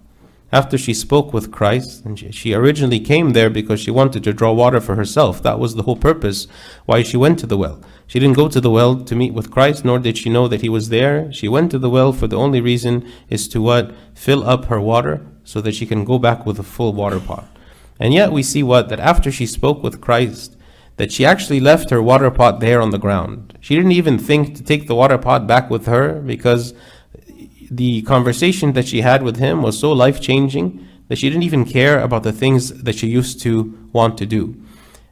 After 0.52 0.76
she 0.76 0.94
spoke 0.94 1.32
with 1.32 1.52
Christ, 1.52 2.04
and 2.04 2.18
she, 2.18 2.54
originally 2.54 2.98
came 2.98 3.30
there 3.30 3.50
because 3.50 3.78
she 3.78 3.92
wanted 3.92 4.24
to 4.24 4.32
draw 4.32 4.52
water 4.52 4.80
for 4.80 4.96
herself. 4.96 5.40
That 5.42 5.60
was 5.60 5.76
the 5.76 5.84
whole 5.84 5.96
purpose 5.96 6.48
why 6.86 7.04
she 7.04 7.16
went 7.16 7.38
to 7.38 7.46
the 7.46 7.56
well. 7.56 7.80
She 8.08 8.18
didn't 8.18 8.36
go 8.36 8.48
to 8.48 8.60
the 8.60 8.70
well 8.70 8.96
to 9.04 9.14
meet 9.14 9.32
with 9.32 9.52
Christ, 9.52 9.84
nor 9.84 10.00
did 10.00 10.18
she 10.18 10.28
know 10.28 10.48
that 10.48 10.62
he 10.62 10.68
was 10.68 10.88
there. 10.88 11.32
She 11.32 11.46
went 11.46 11.70
to 11.70 11.78
the 11.78 11.90
well 11.90 12.12
for 12.12 12.26
the 12.26 12.36
only 12.36 12.60
reason 12.60 13.08
is 13.28 13.46
to 13.48 13.62
what? 13.62 13.94
Fill 14.14 14.42
up 14.42 14.64
her 14.64 14.80
water 14.80 15.24
so 15.44 15.60
that 15.60 15.74
she 15.74 15.86
can 15.86 16.04
go 16.04 16.18
back 16.18 16.44
with 16.44 16.58
a 16.58 16.64
full 16.64 16.92
water 16.92 17.20
pot. 17.20 17.46
And 18.00 18.12
yet 18.12 18.32
we 18.32 18.42
see 18.42 18.64
what? 18.64 18.88
That 18.88 18.98
after 18.98 19.30
she 19.30 19.46
spoke 19.46 19.84
with 19.84 20.00
Christ, 20.00 20.56
that 20.96 21.12
she 21.12 21.24
actually 21.24 21.60
left 21.60 21.90
her 21.90 22.02
water 22.02 22.30
pot 22.30 22.58
there 22.60 22.82
on 22.82 22.90
the 22.90 22.98
ground. 22.98 23.56
She 23.60 23.76
didn't 23.76 23.92
even 23.92 24.18
think 24.18 24.56
to 24.56 24.64
take 24.64 24.88
the 24.88 24.94
water 24.96 25.16
pot 25.16 25.46
back 25.46 25.70
with 25.70 25.86
her 25.86 26.20
because 26.20 26.74
the 27.70 28.02
conversation 28.02 28.72
that 28.72 28.88
she 28.88 29.02
had 29.02 29.22
with 29.22 29.36
him 29.36 29.62
was 29.62 29.78
so 29.78 29.92
life 29.92 30.20
changing 30.20 30.86
that 31.08 31.18
she 31.18 31.28
didn't 31.28 31.44
even 31.44 31.64
care 31.64 32.00
about 32.00 32.24
the 32.24 32.32
things 32.32 32.82
that 32.82 32.96
she 32.96 33.06
used 33.06 33.40
to 33.42 33.88
want 33.92 34.18
to 34.18 34.26
do. 34.26 34.60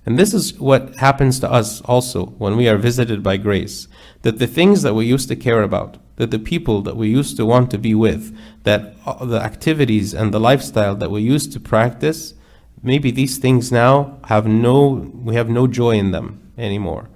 And 0.05 0.19
this 0.19 0.33
is 0.33 0.59
what 0.59 0.97
happens 0.97 1.39
to 1.41 1.53
us 1.53 1.81
also 1.83 2.27
when 2.39 2.57
we 2.57 2.69
are 2.69 2.79
visited 2.79 3.23
by 3.23 3.37
grace. 3.37 3.89
That 4.23 4.39
the 4.39 4.47
things 4.47 4.83
that 4.83 4.95
we 4.95 5.07
used 5.07 5.29
to 5.29 5.37
care 5.37 5.63
about, 5.63 5.99
that 6.17 6.31
the 6.31 6.39
people 6.39 6.83
that 6.83 6.97
we 6.97 7.09
used 7.09 7.37
to 7.37 7.47
want 7.47 7.71
to 7.73 7.79
be 7.79 7.95
with, 7.95 8.37
that 8.65 8.97
uh, 9.05 9.25
the 9.25 9.41
activities 9.41 10.15
and 10.15 10.33
the 10.33 10.41
lifestyle 10.41 10.97
that 10.97 11.11
we 11.11 11.21
used 11.21 11.53
to 11.53 11.61
practice, 11.61 12.35
maybe 12.83 13.11
these 13.11 13.39
things 13.39 13.71
now 13.71 14.19
have 14.25 14.47
no, 14.47 15.11
we 15.23 15.35
have 15.35 15.49
no 15.51 15.67
joy 15.67 15.97
in 15.97 16.11
them 16.11 16.53
anymore. 16.57 17.09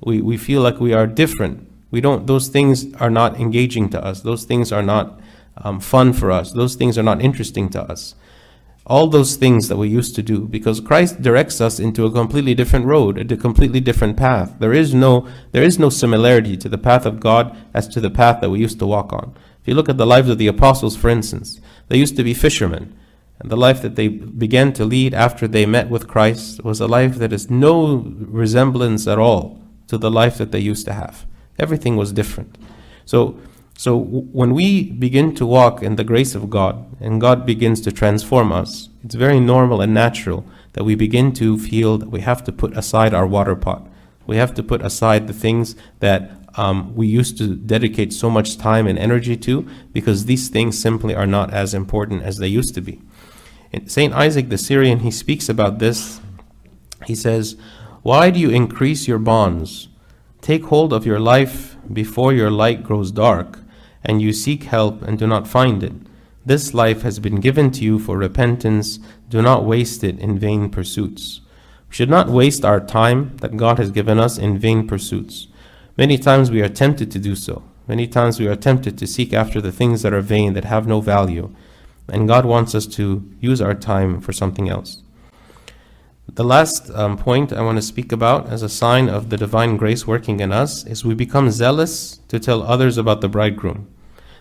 We, 0.00 0.20
we 0.20 0.36
feel 0.36 0.60
like 0.60 0.78
we 0.78 0.92
are 0.92 1.06
different 1.06 1.66
we 1.94 2.00
don't, 2.00 2.26
those 2.26 2.48
things 2.48 2.92
are 2.96 3.08
not 3.08 3.38
engaging 3.38 3.88
to 3.90 4.04
us. 4.04 4.22
Those 4.22 4.42
things 4.42 4.72
are 4.72 4.82
not 4.82 5.20
um, 5.58 5.78
fun 5.78 6.12
for 6.12 6.32
us. 6.32 6.50
Those 6.50 6.74
things 6.74 6.98
are 6.98 7.04
not 7.04 7.22
interesting 7.22 7.68
to 7.68 7.82
us. 7.82 8.16
All 8.84 9.06
those 9.06 9.36
things 9.36 9.68
that 9.68 9.76
we 9.76 9.88
used 9.88 10.16
to 10.16 10.22
do, 10.22 10.40
because 10.40 10.80
Christ 10.80 11.22
directs 11.22 11.60
us 11.60 11.78
into 11.78 12.04
a 12.04 12.10
completely 12.10 12.52
different 12.52 12.86
road, 12.86 13.30
a 13.30 13.36
completely 13.36 13.78
different 13.78 14.16
path. 14.16 14.56
There 14.58 14.72
is 14.72 14.92
no, 14.92 15.28
there 15.52 15.62
is 15.62 15.78
no 15.78 15.88
similarity 15.88 16.56
to 16.56 16.68
the 16.68 16.76
path 16.88 17.06
of 17.06 17.20
God 17.20 17.56
as 17.72 17.86
to 17.88 18.00
the 18.00 18.10
path 18.10 18.40
that 18.40 18.50
we 18.50 18.58
used 18.58 18.80
to 18.80 18.86
walk 18.86 19.12
on. 19.12 19.32
If 19.62 19.68
you 19.68 19.74
look 19.74 19.88
at 19.88 19.96
the 19.96 20.04
lives 20.04 20.28
of 20.28 20.38
the 20.38 20.48
apostles, 20.48 20.96
for 20.96 21.08
instance, 21.08 21.60
they 21.86 21.96
used 21.96 22.16
to 22.16 22.24
be 22.24 22.34
fishermen. 22.34 22.92
And 23.38 23.52
the 23.52 23.56
life 23.56 23.80
that 23.82 23.94
they 23.94 24.08
began 24.08 24.72
to 24.72 24.84
lead 24.84 25.14
after 25.14 25.46
they 25.46 25.64
met 25.64 25.88
with 25.90 26.08
Christ 26.08 26.64
was 26.64 26.80
a 26.80 26.88
life 26.88 27.14
that 27.18 27.32
is 27.32 27.48
no 27.48 27.98
resemblance 28.42 29.06
at 29.06 29.18
all 29.18 29.62
to 29.86 29.96
the 29.96 30.10
life 30.10 30.38
that 30.38 30.50
they 30.50 30.58
used 30.58 30.86
to 30.86 30.92
have. 30.92 31.24
Everything 31.58 31.96
was 31.96 32.12
different. 32.12 32.56
So, 33.04 33.38
so 33.76 33.96
when 33.98 34.54
we 34.54 34.90
begin 34.90 35.34
to 35.36 35.46
walk 35.46 35.82
in 35.82 35.96
the 35.96 36.04
grace 36.04 36.34
of 36.34 36.50
God 36.50 36.86
and 37.00 37.20
God 37.20 37.44
begins 37.44 37.80
to 37.82 37.92
transform 37.92 38.52
us, 38.52 38.88
it's 39.04 39.14
very 39.14 39.40
normal 39.40 39.80
and 39.80 39.92
natural 39.92 40.44
that 40.72 40.84
we 40.84 40.94
begin 40.94 41.32
to 41.32 41.58
feel 41.58 41.98
that 41.98 42.10
we 42.10 42.20
have 42.20 42.44
to 42.44 42.52
put 42.52 42.76
aside 42.76 43.14
our 43.14 43.26
water 43.26 43.56
pot. 43.56 43.86
We 44.26 44.36
have 44.36 44.54
to 44.54 44.62
put 44.62 44.82
aside 44.82 45.26
the 45.26 45.32
things 45.32 45.76
that 46.00 46.32
um, 46.56 46.94
we 46.94 47.06
used 47.06 47.36
to 47.38 47.56
dedicate 47.56 48.12
so 48.12 48.30
much 48.30 48.58
time 48.58 48.86
and 48.86 48.98
energy 48.98 49.36
to 49.38 49.68
because 49.92 50.24
these 50.24 50.48
things 50.48 50.78
simply 50.78 51.14
are 51.14 51.26
not 51.26 51.52
as 51.52 51.74
important 51.74 52.22
as 52.22 52.38
they 52.38 52.48
used 52.48 52.74
to 52.74 52.80
be. 52.80 53.02
St. 53.86 54.14
Isaac 54.14 54.48
the 54.48 54.58
Syrian, 54.58 55.00
he 55.00 55.10
speaks 55.10 55.48
about 55.48 55.78
this. 55.78 56.20
He 57.06 57.14
says, 57.14 57.56
Why 58.02 58.30
do 58.30 58.38
you 58.38 58.50
increase 58.50 59.08
your 59.08 59.18
bonds? 59.18 59.88
Take 60.44 60.66
hold 60.66 60.92
of 60.92 61.06
your 61.06 61.20
life 61.20 61.74
before 61.90 62.34
your 62.34 62.50
light 62.50 62.84
grows 62.84 63.10
dark, 63.10 63.60
and 64.04 64.20
you 64.20 64.34
seek 64.34 64.64
help 64.64 65.00
and 65.00 65.18
do 65.18 65.26
not 65.26 65.48
find 65.48 65.82
it. 65.82 65.94
This 66.44 66.74
life 66.74 67.00
has 67.00 67.18
been 67.18 67.40
given 67.40 67.70
to 67.70 67.82
you 67.82 67.98
for 67.98 68.18
repentance. 68.18 68.98
Do 69.30 69.40
not 69.40 69.64
waste 69.64 70.04
it 70.04 70.18
in 70.18 70.38
vain 70.38 70.68
pursuits. 70.68 71.40
We 71.88 71.94
should 71.94 72.10
not 72.10 72.28
waste 72.28 72.62
our 72.62 72.78
time 72.78 73.38
that 73.38 73.56
God 73.56 73.78
has 73.78 73.90
given 73.90 74.20
us 74.20 74.36
in 74.36 74.58
vain 74.58 74.86
pursuits. 74.86 75.48
Many 75.96 76.18
times 76.18 76.50
we 76.50 76.60
are 76.60 76.68
tempted 76.68 77.10
to 77.12 77.18
do 77.18 77.34
so. 77.34 77.62
Many 77.88 78.06
times 78.06 78.38
we 78.38 78.46
are 78.46 78.54
tempted 78.54 78.98
to 78.98 79.06
seek 79.06 79.32
after 79.32 79.62
the 79.62 79.72
things 79.72 80.02
that 80.02 80.12
are 80.12 80.20
vain, 80.20 80.52
that 80.52 80.66
have 80.66 80.86
no 80.86 81.00
value. 81.00 81.56
And 82.06 82.28
God 82.28 82.44
wants 82.44 82.74
us 82.74 82.86
to 82.98 83.26
use 83.40 83.62
our 83.62 83.72
time 83.72 84.20
for 84.20 84.34
something 84.34 84.68
else. 84.68 85.03
The 86.34 86.42
last 86.42 86.90
um, 86.90 87.16
point 87.16 87.52
I 87.52 87.62
want 87.62 87.78
to 87.78 87.82
speak 87.82 88.10
about 88.10 88.48
as 88.48 88.64
a 88.64 88.68
sign 88.68 89.08
of 89.08 89.30
the 89.30 89.36
divine 89.36 89.76
grace 89.76 90.04
working 90.04 90.40
in 90.40 90.50
us 90.50 90.84
is 90.84 91.04
we 91.04 91.14
become 91.14 91.48
zealous 91.52 92.18
to 92.26 92.40
tell 92.40 92.64
others 92.64 92.98
about 92.98 93.20
the 93.20 93.28
bridegroom. 93.28 93.86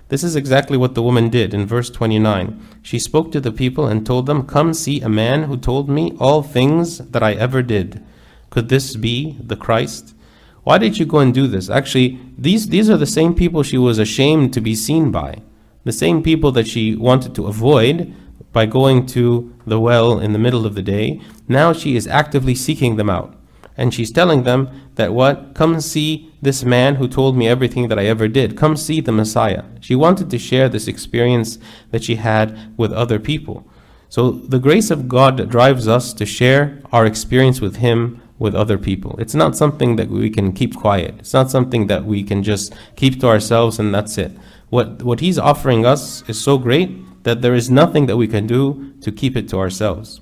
This 0.09 0.23
is 0.23 0.35
exactly 0.35 0.75
what 0.75 0.95
the 0.95 1.03
woman 1.03 1.29
did 1.29 1.53
in 1.53 1.67
verse 1.67 1.91
29. 1.91 2.59
She 2.81 2.97
spoke 2.97 3.31
to 3.31 3.39
the 3.39 3.51
people 3.51 3.85
and 3.85 4.03
told 4.03 4.25
them, 4.25 4.47
Come 4.47 4.73
see 4.73 5.01
a 5.01 5.09
man 5.09 5.43
who 5.43 5.55
told 5.55 5.87
me 5.87 6.17
all 6.19 6.41
things 6.41 6.97
that 6.97 7.21
I 7.21 7.33
ever 7.33 7.61
did. 7.61 8.03
Could 8.49 8.69
this 8.69 8.95
be 8.95 9.37
the 9.39 9.55
Christ? 9.55 10.15
Why 10.63 10.79
did 10.79 10.97
you 10.97 11.05
go 11.05 11.19
and 11.19 11.31
do 11.31 11.45
this? 11.45 11.69
Actually, 11.69 12.19
these, 12.35 12.69
these 12.69 12.89
are 12.89 12.97
the 12.97 13.05
same 13.05 13.35
people 13.35 13.61
she 13.61 13.77
was 13.77 13.99
ashamed 13.99 14.51
to 14.53 14.61
be 14.61 14.73
seen 14.73 15.11
by, 15.11 15.43
the 15.83 15.91
same 15.91 16.23
people 16.23 16.51
that 16.53 16.67
she 16.67 16.95
wanted 16.95 17.35
to 17.35 17.45
avoid 17.45 18.15
by 18.53 18.65
going 18.65 19.05
to 19.07 19.53
the 19.67 19.79
well 19.79 20.19
in 20.19 20.31
the 20.31 20.39
middle 20.39 20.65
of 20.65 20.75
the 20.75 20.81
day. 20.81 21.19
Now 21.47 21.73
she 21.73 21.97
is 21.97 22.07
actively 22.07 22.55
seeking 22.55 22.95
them 22.95 23.09
out. 23.09 23.35
And 23.75 23.93
she's 23.93 24.11
telling 24.11 24.43
them 24.43 24.69
that 24.95 25.13
what? 25.13 25.55
Come 25.55 25.81
see 25.81 26.31
this 26.41 26.63
man 26.63 26.95
who 26.95 27.07
told 27.07 27.35
me 27.35 27.47
everything 27.47 27.87
that 27.87 27.97
I 27.97 28.05
ever 28.05 28.27
did. 28.27 28.55
Come 28.55 28.77
see 28.77 29.01
the 29.01 29.11
Messiah. 29.11 29.63
She 29.81 29.95
wanted 29.95 30.29
to 30.29 30.37
share 30.37 30.69
this 30.69 30.87
experience 30.87 31.57
that 31.89 32.03
she 32.03 32.15
had 32.15 32.77
with 32.77 32.93
other 32.93 33.19
people. 33.19 33.67
So 34.09 34.29
the 34.29 34.59
grace 34.59 34.91
of 34.91 35.07
God 35.07 35.49
drives 35.49 35.87
us 35.87 36.13
to 36.13 36.25
share 36.25 36.79
our 36.91 37.03
experience 37.03 37.61
with 37.61 37.77
Him 37.77 38.21
with 38.37 38.53
other 38.53 38.77
people. 38.77 39.15
It's 39.17 39.33
not 39.33 39.55
something 39.55 39.95
that 39.95 40.09
we 40.09 40.29
can 40.29 40.53
keep 40.53 40.75
quiet. 40.75 41.15
It's 41.19 41.33
not 41.33 41.49
something 41.49 41.87
that 41.87 42.05
we 42.05 42.23
can 42.23 42.43
just 42.43 42.73
keep 42.95 43.19
to 43.21 43.27
ourselves 43.27 43.79
and 43.79 43.93
that's 43.93 44.17
it. 44.17 44.31
What 44.69 45.03
what 45.03 45.19
he's 45.19 45.39
offering 45.39 45.85
us 45.85 46.27
is 46.27 46.41
so 46.41 46.57
great 46.57 46.91
that 47.23 47.41
there 47.41 47.53
is 47.53 47.69
nothing 47.69 48.05
that 48.05 48.17
we 48.17 48.27
can 48.27 48.47
do 48.47 48.93
to 49.01 49.11
keep 49.11 49.35
it 49.35 49.49
to 49.49 49.57
ourselves. 49.57 50.21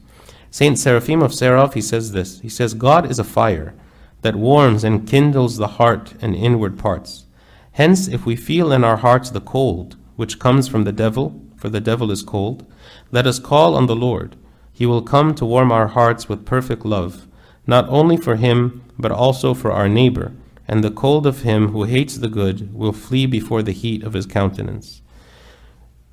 Saint 0.50 0.78
Seraphim 0.78 1.22
of 1.22 1.32
Sarov, 1.32 1.74
he 1.74 1.82
says 1.82 2.12
this. 2.12 2.40
He 2.42 2.50
says, 2.50 2.74
God 2.74 3.10
is 3.10 3.20
a 3.20 3.24
fire 3.24 3.74
that 4.22 4.36
warms 4.36 4.84
and 4.84 5.08
kindles 5.08 5.58
the 5.58 5.68
heart 5.80 6.14
and 6.22 6.36
inward 6.36 6.78
parts. 6.78 7.26
Hence, 7.74 8.08
if 8.08 8.26
we 8.26 8.36
feel 8.36 8.72
in 8.72 8.84
our 8.84 8.98
hearts 8.98 9.30
the 9.30 9.42
cold, 9.42 9.96
which 10.16 10.40
comes 10.40 10.68
from 10.68 10.84
the 10.84 10.92
devil, 10.92 11.42
for 11.56 11.70
the 11.70 11.82
devil 11.82 12.12
is 12.12 12.22
cold, 12.22 12.66
let 13.12 13.26
us 13.26 13.40
call 13.40 13.76
on 13.76 13.88
the 13.88 13.96
Lord. 13.96 14.36
He 14.74 14.86
will 14.86 15.02
come 15.02 15.34
to 15.36 15.46
warm 15.46 15.72
our 15.72 15.88
hearts 15.88 16.28
with 16.28 16.46
perfect 16.46 16.86
love 16.86 17.28
not 17.68 17.88
only 17.90 18.18
for 18.18 18.36
him, 18.36 18.84
but 18.98 19.12
also 19.12 19.54
for 19.54 19.72
our 19.72 19.88
neighbor, 19.88 20.34
and 20.68 20.84
the 20.84 20.92
cold 20.92 21.26
of 21.28 21.42
him 21.42 21.70
who 21.70 21.84
hates 21.84 22.18
the 22.18 22.28
good 22.28 22.74
will 22.74 22.94
flee 22.94 23.26
before 23.26 23.62
the 23.62 23.72
heat 23.72 24.04
of 24.04 24.14
his 24.14 24.26
countenance. 24.26 25.02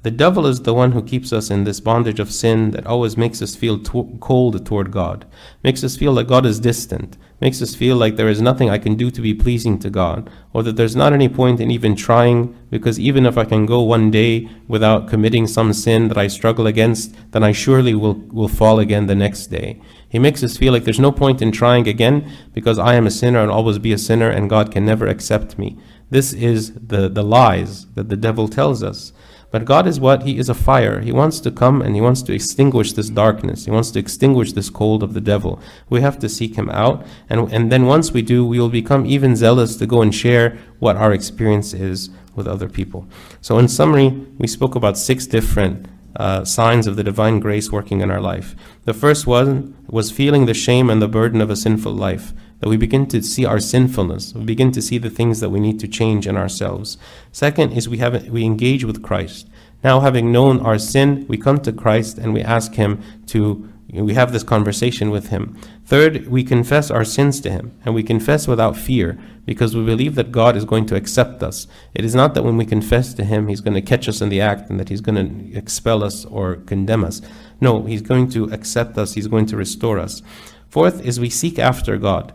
The 0.09 0.17
devil 0.17 0.47
is 0.47 0.63
the 0.63 0.73
one 0.73 0.93
who 0.93 1.03
keeps 1.03 1.35
us 1.35 1.51
in 1.51 1.65
this 1.65 1.81
bondage 1.81 2.19
of 2.19 2.33
sin 2.33 2.71
that 2.71 2.87
always 2.87 3.19
makes 3.19 3.43
us 3.43 3.55
feel 3.55 3.79
to- 3.81 4.17
cold 4.21 4.65
toward 4.65 4.91
God, 4.91 5.27
makes 5.63 5.85
us 5.85 5.99
feel 5.99 6.15
like 6.15 6.29
God 6.29 6.47
is 6.47 6.59
distant, 6.59 7.19
makes 7.43 7.61
us 7.61 7.75
feel 7.75 7.95
like 7.95 8.17
there 8.17 8.31
is 8.31 8.41
nothing 8.41 8.71
I 8.71 8.79
can 8.79 8.95
do 8.95 9.11
to 9.11 9.21
be 9.21 9.35
pleasing 9.35 9.79
to 9.81 9.91
God, 9.91 10.31
or 10.55 10.63
that 10.63 10.77
there's 10.77 10.97
not 10.97 11.13
any 11.13 11.29
point 11.29 11.61
in 11.61 11.71
even 11.71 11.95
trying, 11.95 12.57
because 12.71 12.99
even 12.99 13.27
if 13.27 13.37
I 13.37 13.45
can 13.45 13.67
go 13.67 13.83
one 13.83 14.11
day 14.11 14.49
without 14.67 15.09
committing 15.09 15.47
some 15.47 15.75
sin 15.75 16.09
that 16.09 16.17
I 16.17 16.29
struggle 16.29 16.67
against, 16.67 17.15
then 17.33 17.45
I 17.45 17.53
surely 17.53 17.95
will, 17.95 18.15
will 18.15 18.49
fall 18.49 18.79
again 18.79 19.09
the 19.09 19.15
next 19.15 19.49
day. 19.49 19.79
He 20.09 20.19
makes 20.19 20.43
us 20.43 20.57
feel 20.57 20.73
like 20.73 20.85
there's 20.85 20.99
no 20.99 21.13
point 21.13 21.43
in 21.43 21.53
trying 21.53 21.87
again, 21.87 22.33
because 22.55 22.79
I 22.79 22.95
am 22.95 23.07
a 23.07 23.11
sinner 23.11 23.43
and 23.43 23.51
always 23.51 23.79
be 23.79 23.93
a 23.93 23.99
sinner, 23.99 24.31
and 24.31 24.49
God 24.49 24.73
can 24.73 24.87
never 24.87 25.07
accept 25.07 25.59
me. 25.59 25.77
This 26.09 26.33
is 26.33 26.73
the, 26.73 27.11
the 27.11 27.23
lies 27.23 27.85
that 27.93 28.09
the 28.09 28.17
devil 28.17 28.49
tells 28.49 28.83
us. 28.83 29.13
But 29.51 29.65
God 29.65 29.87
is 29.87 29.99
what? 29.99 30.25
He 30.25 30.39
is 30.39 30.49
a 30.49 30.55
fire. 30.55 31.01
He 31.01 31.13
wants 31.13 31.41
to 31.41 31.51
come 31.51 31.81
and 31.81 31.95
He 31.95 32.01
wants 32.01 32.23
to 32.23 32.35
extinguish 32.35 32.93
this 32.93 33.09
darkness. 33.09 33.65
He 33.65 33.71
wants 33.71 33.91
to 33.93 33.99
extinguish 33.99 34.53
this 34.53 34.69
cold 34.69 35.03
of 35.03 35.15
the 35.15 35.21
devil. 35.21 35.61
We 35.89 36.01
have 36.03 36.19
to 36.19 36.29
seek 36.29 36.57
Him 36.57 36.69
out. 36.71 37.07
And, 37.31 37.51
and 37.53 37.73
then 37.73 37.87
once 37.87 38.13
we 38.13 38.23
do, 38.23 38.47
we 38.47 38.59
will 38.59 38.69
become 38.69 39.07
even 39.07 39.37
zealous 39.37 39.77
to 39.77 39.87
go 39.87 40.03
and 40.03 40.15
share 40.15 40.59
what 40.79 40.97
our 40.97 41.13
experience 41.13 41.73
is 41.73 42.11
with 42.35 42.47
other 42.47 42.69
people. 42.69 43.07
So, 43.41 43.59
in 43.59 43.69
summary, 43.69 44.09
we 44.39 44.47
spoke 44.47 44.75
about 44.75 44.99
six 44.99 45.27
different 45.27 45.87
uh, 46.17 46.45
signs 46.45 46.87
of 46.87 46.97
the 46.97 47.05
divine 47.05 47.41
grace 47.41 47.71
working 47.71 48.01
in 48.01 48.11
our 48.11 48.21
life. 48.21 48.55
The 48.85 48.95
first 48.95 49.27
one 49.27 49.77
was 49.89 50.11
feeling 50.11 50.47
the 50.47 50.55
shame 50.55 50.91
and 50.91 51.01
the 51.01 51.09
burden 51.09 51.41
of 51.41 51.51
a 51.51 51.57
sinful 51.57 51.93
life 51.93 52.33
that 52.61 52.69
we 52.69 52.77
begin 52.77 53.07
to 53.07 53.23
see 53.23 53.45
our 53.45 53.61
sinfulness. 53.61 54.35
We 54.35 54.45
begin 54.45 54.73
to 54.73 54.83
see 54.83 54.99
the 54.99 55.11
things 55.11 55.41
that 55.41 55.51
we 55.51 55.61
need 55.61 55.79
to 55.81 55.89
change 55.89 56.27
in 56.27 56.37
ourselves. 56.37 56.99
Second 57.33 57.73
is 57.73 57.89
we 57.89 57.99
have 57.99 58.29
we 58.29 58.45
engage 58.45 58.85
with 58.85 59.03
Christ. 59.03 59.49
Now, 59.85 60.01
having 60.01 60.33
known 60.33 60.61
our 60.61 60.79
sin, 60.79 61.25
we 61.29 61.37
come 61.37 61.61
to 61.61 61.73
Christ 61.73 62.19
and 62.19 62.35
we 62.35 62.43
ask 62.43 62.75
Him 62.75 63.03
to. 63.27 63.73
We 63.91 64.13
have 64.13 64.33
this 64.33 64.43
conversation 64.43 65.11
with 65.11 65.29
Him. 65.29 65.57
Third, 65.87 66.29
we 66.29 66.45
confess 66.45 66.91
our 66.91 67.07
sins 67.07 67.41
to 67.41 67.51
Him, 67.51 67.75
and 67.87 67.95
we 67.95 68.03
confess 68.03 68.47
without 68.47 68.77
fear 68.77 69.19
because 69.47 69.75
we 69.75 69.83
believe 69.83 70.15
that 70.17 70.31
God 70.31 70.57
is 70.57 70.67
going 70.67 70.85
to 70.87 70.95
accept 70.95 71.43
us. 71.43 71.67
It 71.95 72.05
is 72.05 72.15
not 72.15 72.35
that 72.35 72.43
when 72.43 72.59
we 72.59 72.67
confess 72.67 73.15
to 73.15 73.25
Him, 73.25 73.49
He's 73.49 73.63
going 73.63 73.73
to 73.73 73.81
catch 73.81 74.07
us 74.07 74.21
in 74.21 74.29
the 74.29 74.43
act 74.43 74.69
and 74.69 74.79
that 74.79 74.91
He's 74.91 75.01
going 75.01 75.17
to 75.17 75.57
expel 75.57 76.05
us 76.05 76.27
or 76.27 76.57
condemn 76.57 77.03
us. 77.03 77.23
No, 77.63 77.85
He's 77.85 78.03
going 78.03 78.29
to 78.33 78.53
accept 78.53 78.99
us, 78.99 79.15
He's 79.15 79.27
going 79.27 79.47
to 79.47 79.57
restore 79.57 79.99
us. 79.99 80.21
Fourth 80.69 81.03
is 81.03 81.19
we 81.19 81.31
seek 81.31 81.59
after 81.59 81.97
God 81.97 82.35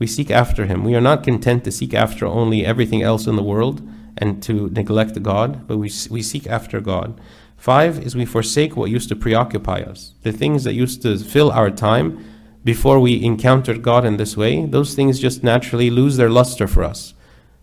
we 0.00 0.06
seek 0.06 0.30
after 0.30 0.66
him. 0.66 0.82
We 0.82 0.96
are 0.96 1.00
not 1.00 1.22
content 1.22 1.62
to 1.64 1.70
seek 1.70 1.94
after 1.94 2.26
only 2.26 2.66
everything 2.66 3.02
else 3.02 3.26
in 3.26 3.36
the 3.36 3.42
world 3.42 3.86
and 4.16 4.42
to 4.42 4.68
neglect 4.70 5.22
God, 5.22 5.68
but 5.68 5.76
we, 5.76 5.92
we 6.10 6.22
seek 6.22 6.46
after 6.48 6.80
God. 6.80 7.20
Five 7.56 8.00
is 8.00 8.16
we 8.16 8.24
forsake 8.24 8.76
what 8.76 8.90
used 8.90 9.10
to 9.10 9.16
preoccupy 9.16 9.80
us. 9.82 10.14
The 10.22 10.32
things 10.32 10.64
that 10.64 10.72
used 10.72 11.02
to 11.02 11.18
fill 11.18 11.52
our 11.52 11.70
time 11.70 12.24
before 12.64 12.98
we 12.98 13.22
encountered 13.22 13.82
God 13.82 14.06
in 14.06 14.16
this 14.16 14.36
way, 14.36 14.64
those 14.64 14.94
things 14.94 15.20
just 15.20 15.44
naturally 15.44 15.90
lose 15.90 16.16
their 16.16 16.30
luster 16.30 16.66
for 16.66 16.82
us. 16.82 17.12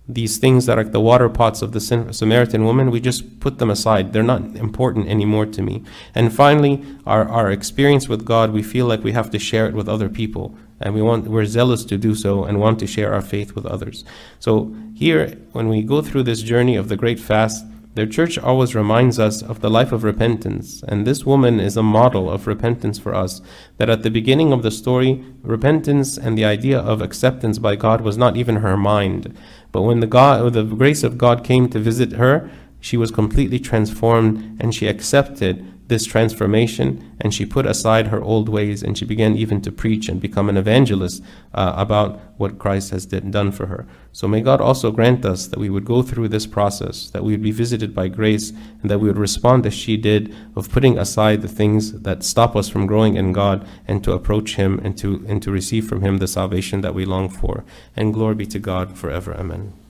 These 0.08 0.38
things 0.38 0.68
that 0.68 0.78
are 0.78 0.84
the 0.84 1.02
water 1.02 1.30
pots 1.30 1.64
of 1.64 1.72
the 1.72 1.82
Samaritan 1.82 2.64
woman, 2.64 2.92
we 2.92 3.02
just 3.02 3.40
put 3.40 3.58
them 3.58 3.72
aside. 3.72 4.14
They're 4.14 4.24
not 4.24 4.56
important 4.56 5.10
anymore 5.10 5.48
to 5.48 5.62
me. 5.64 5.84
And 6.14 6.32
finally, 6.32 6.86
our, 7.06 7.28
our 7.28 7.52
experience 7.52 8.08
with 8.08 8.24
God, 8.24 8.52
we 8.52 8.64
feel 8.64 8.86
like 8.86 9.04
we 9.04 9.12
have 9.12 9.32
to 9.32 9.40
share 9.40 9.68
it 9.68 9.74
with 9.74 9.90
other 9.90 10.08
people 10.08 10.56
and 10.80 10.94
we 10.94 11.02
want 11.02 11.28
we're 11.28 11.46
zealous 11.46 11.84
to 11.86 11.98
do 11.98 12.16
so 12.16 12.44
and 12.44 12.60
want 12.60 12.80
to 12.80 12.88
share 12.88 13.14
our 13.14 13.22
faith 13.22 13.56
with 13.56 13.66
others. 13.66 14.04
So 14.40 14.76
here 14.94 15.38
when 15.52 15.70
we 15.70 15.82
go 15.82 16.02
through 16.02 16.24
this 16.24 16.42
journey 16.42 16.76
of 16.76 16.90
the 16.90 16.98
great 16.98 17.20
fast, 17.20 17.66
the 17.98 18.06
church 18.06 18.38
always 18.38 18.76
reminds 18.76 19.18
us 19.18 19.42
of 19.42 19.62
the 19.62 19.72
life 19.72 19.92
of 19.92 20.04
repentance, 20.04 20.84
and 20.88 21.06
this 21.08 21.26
woman 21.26 21.60
is 21.60 21.76
a 21.76 21.82
model 21.82 22.30
of 22.30 22.46
repentance 22.46 23.00
for 23.00 23.16
us. 23.16 23.42
That 23.78 23.90
at 23.90 24.04
the 24.04 24.12
beginning 24.12 24.54
of 24.54 24.62
the 24.62 24.70
story, 24.70 25.26
repentance 25.42 26.16
and 26.16 26.38
the 26.38 26.46
idea 26.46 26.78
of 26.78 27.02
acceptance 27.02 27.58
by 27.58 27.76
God 27.76 28.02
was 28.02 28.16
not 28.16 28.38
even 28.38 28.58
her 28.58 28.78
mind. 28.78 29.36
But 29.72 29.82
when 29.82 30.00
the 30.00 30.06
God, 30.06 30.54
the 30.54 30.64
grace 30.64 31.02
of 31.02 31.18
God 31.18 31.44
came 31.44 31.70
to 31.70 31.80
visit 31.80 32.12
her, 32.12 32.52
she 32.80 32.98
was 32.98 33.10
completely 33.10 33.58
transformed 33.58 34.62
and 34.62 34.76
she 34.76 34.88
accepted 34.88 35.66
this 35.88 36.06
transformation 36.06 37.16
and 37.20 37.34
she 37.34 37.46
put 37.46 37.66
aside 37.66 38.08
her 38.08 38.22
old 38.22 38.50
ways 38.50 38.84
and 38.84 38.98
she 38.98 39.06
began 39.06 39.36
even 39.36 39.62
to 39.62 39.72
preach 39.72 40.10
and 40.10 40.20
become 40.22 40.50
an 40.50 40.58
evangelist 40.58 41.24
uh, 41.54 41.74
about 41.76 42.20
what 42.38 42.60
Christ 42.60 42.92
has 42.92 43.06
did, 43.06 43.32
done 43.32 43.52
for 43.52 43.68
her. 43.68 43.88
So 44.12 44.28
may 44.28 44.42
God 44.42 44.62
also 44.62 44.92
grant 44.92 45.26
us 45.26 45.48
that 45.48 45.60
we 45.60 45.70
would 45.70 45.86
go 45.86 46.02
through 46.02 46.28
this 46.28 46.46
process, 46.46 47.10
that 47.12 47.24
we 47.24 47.34
would 47.34 47.42
be 47.42 47.52
visited 47.52 47.96
by 47.96 48.10
grace, 48.10 48.52
and 48.82 48.92
that 48.92 49.00
we 49.00 49.08
would 49.08 49.18
respond 49.18 49.66
as 49.66 49.74
she 49.74 49.98
did 49.98 50.36
of 50.56 50.72
putting 50.72 50.98
aside 50.98 51.42
the 51.42 51.48
things 51.48 52.02
that 52.02 52.24
stop 52.24 52.56
us 52.56 52.70
from 52.70 52.86
growing 52.86 53.16
in 53.16 53.32
God 53.32 53.68
and 53.88 54.04
to 54.04 54.12
approach 54.12 54.56
Him 54.56 54.80
and 54.84 54.98
to, 54.98 55.26
and 55.28 55.42
to 55.42 55.52
receive 55.52 55.88
from 55.88 56.02
Him 56.02 56.18
the 56.18 56.28
salvation 56.28 56.82
that 56.82 56.94
we 56.94 57.06
long 57.06 57.30
for. 57.30 57.64
And 57.96 58.14
glory 58.14 58.36
be 58.36 58.46
to 58.48 58.60
God 58.60 58.98
forever. 58.98 59.34
Amen. 59.34 59.87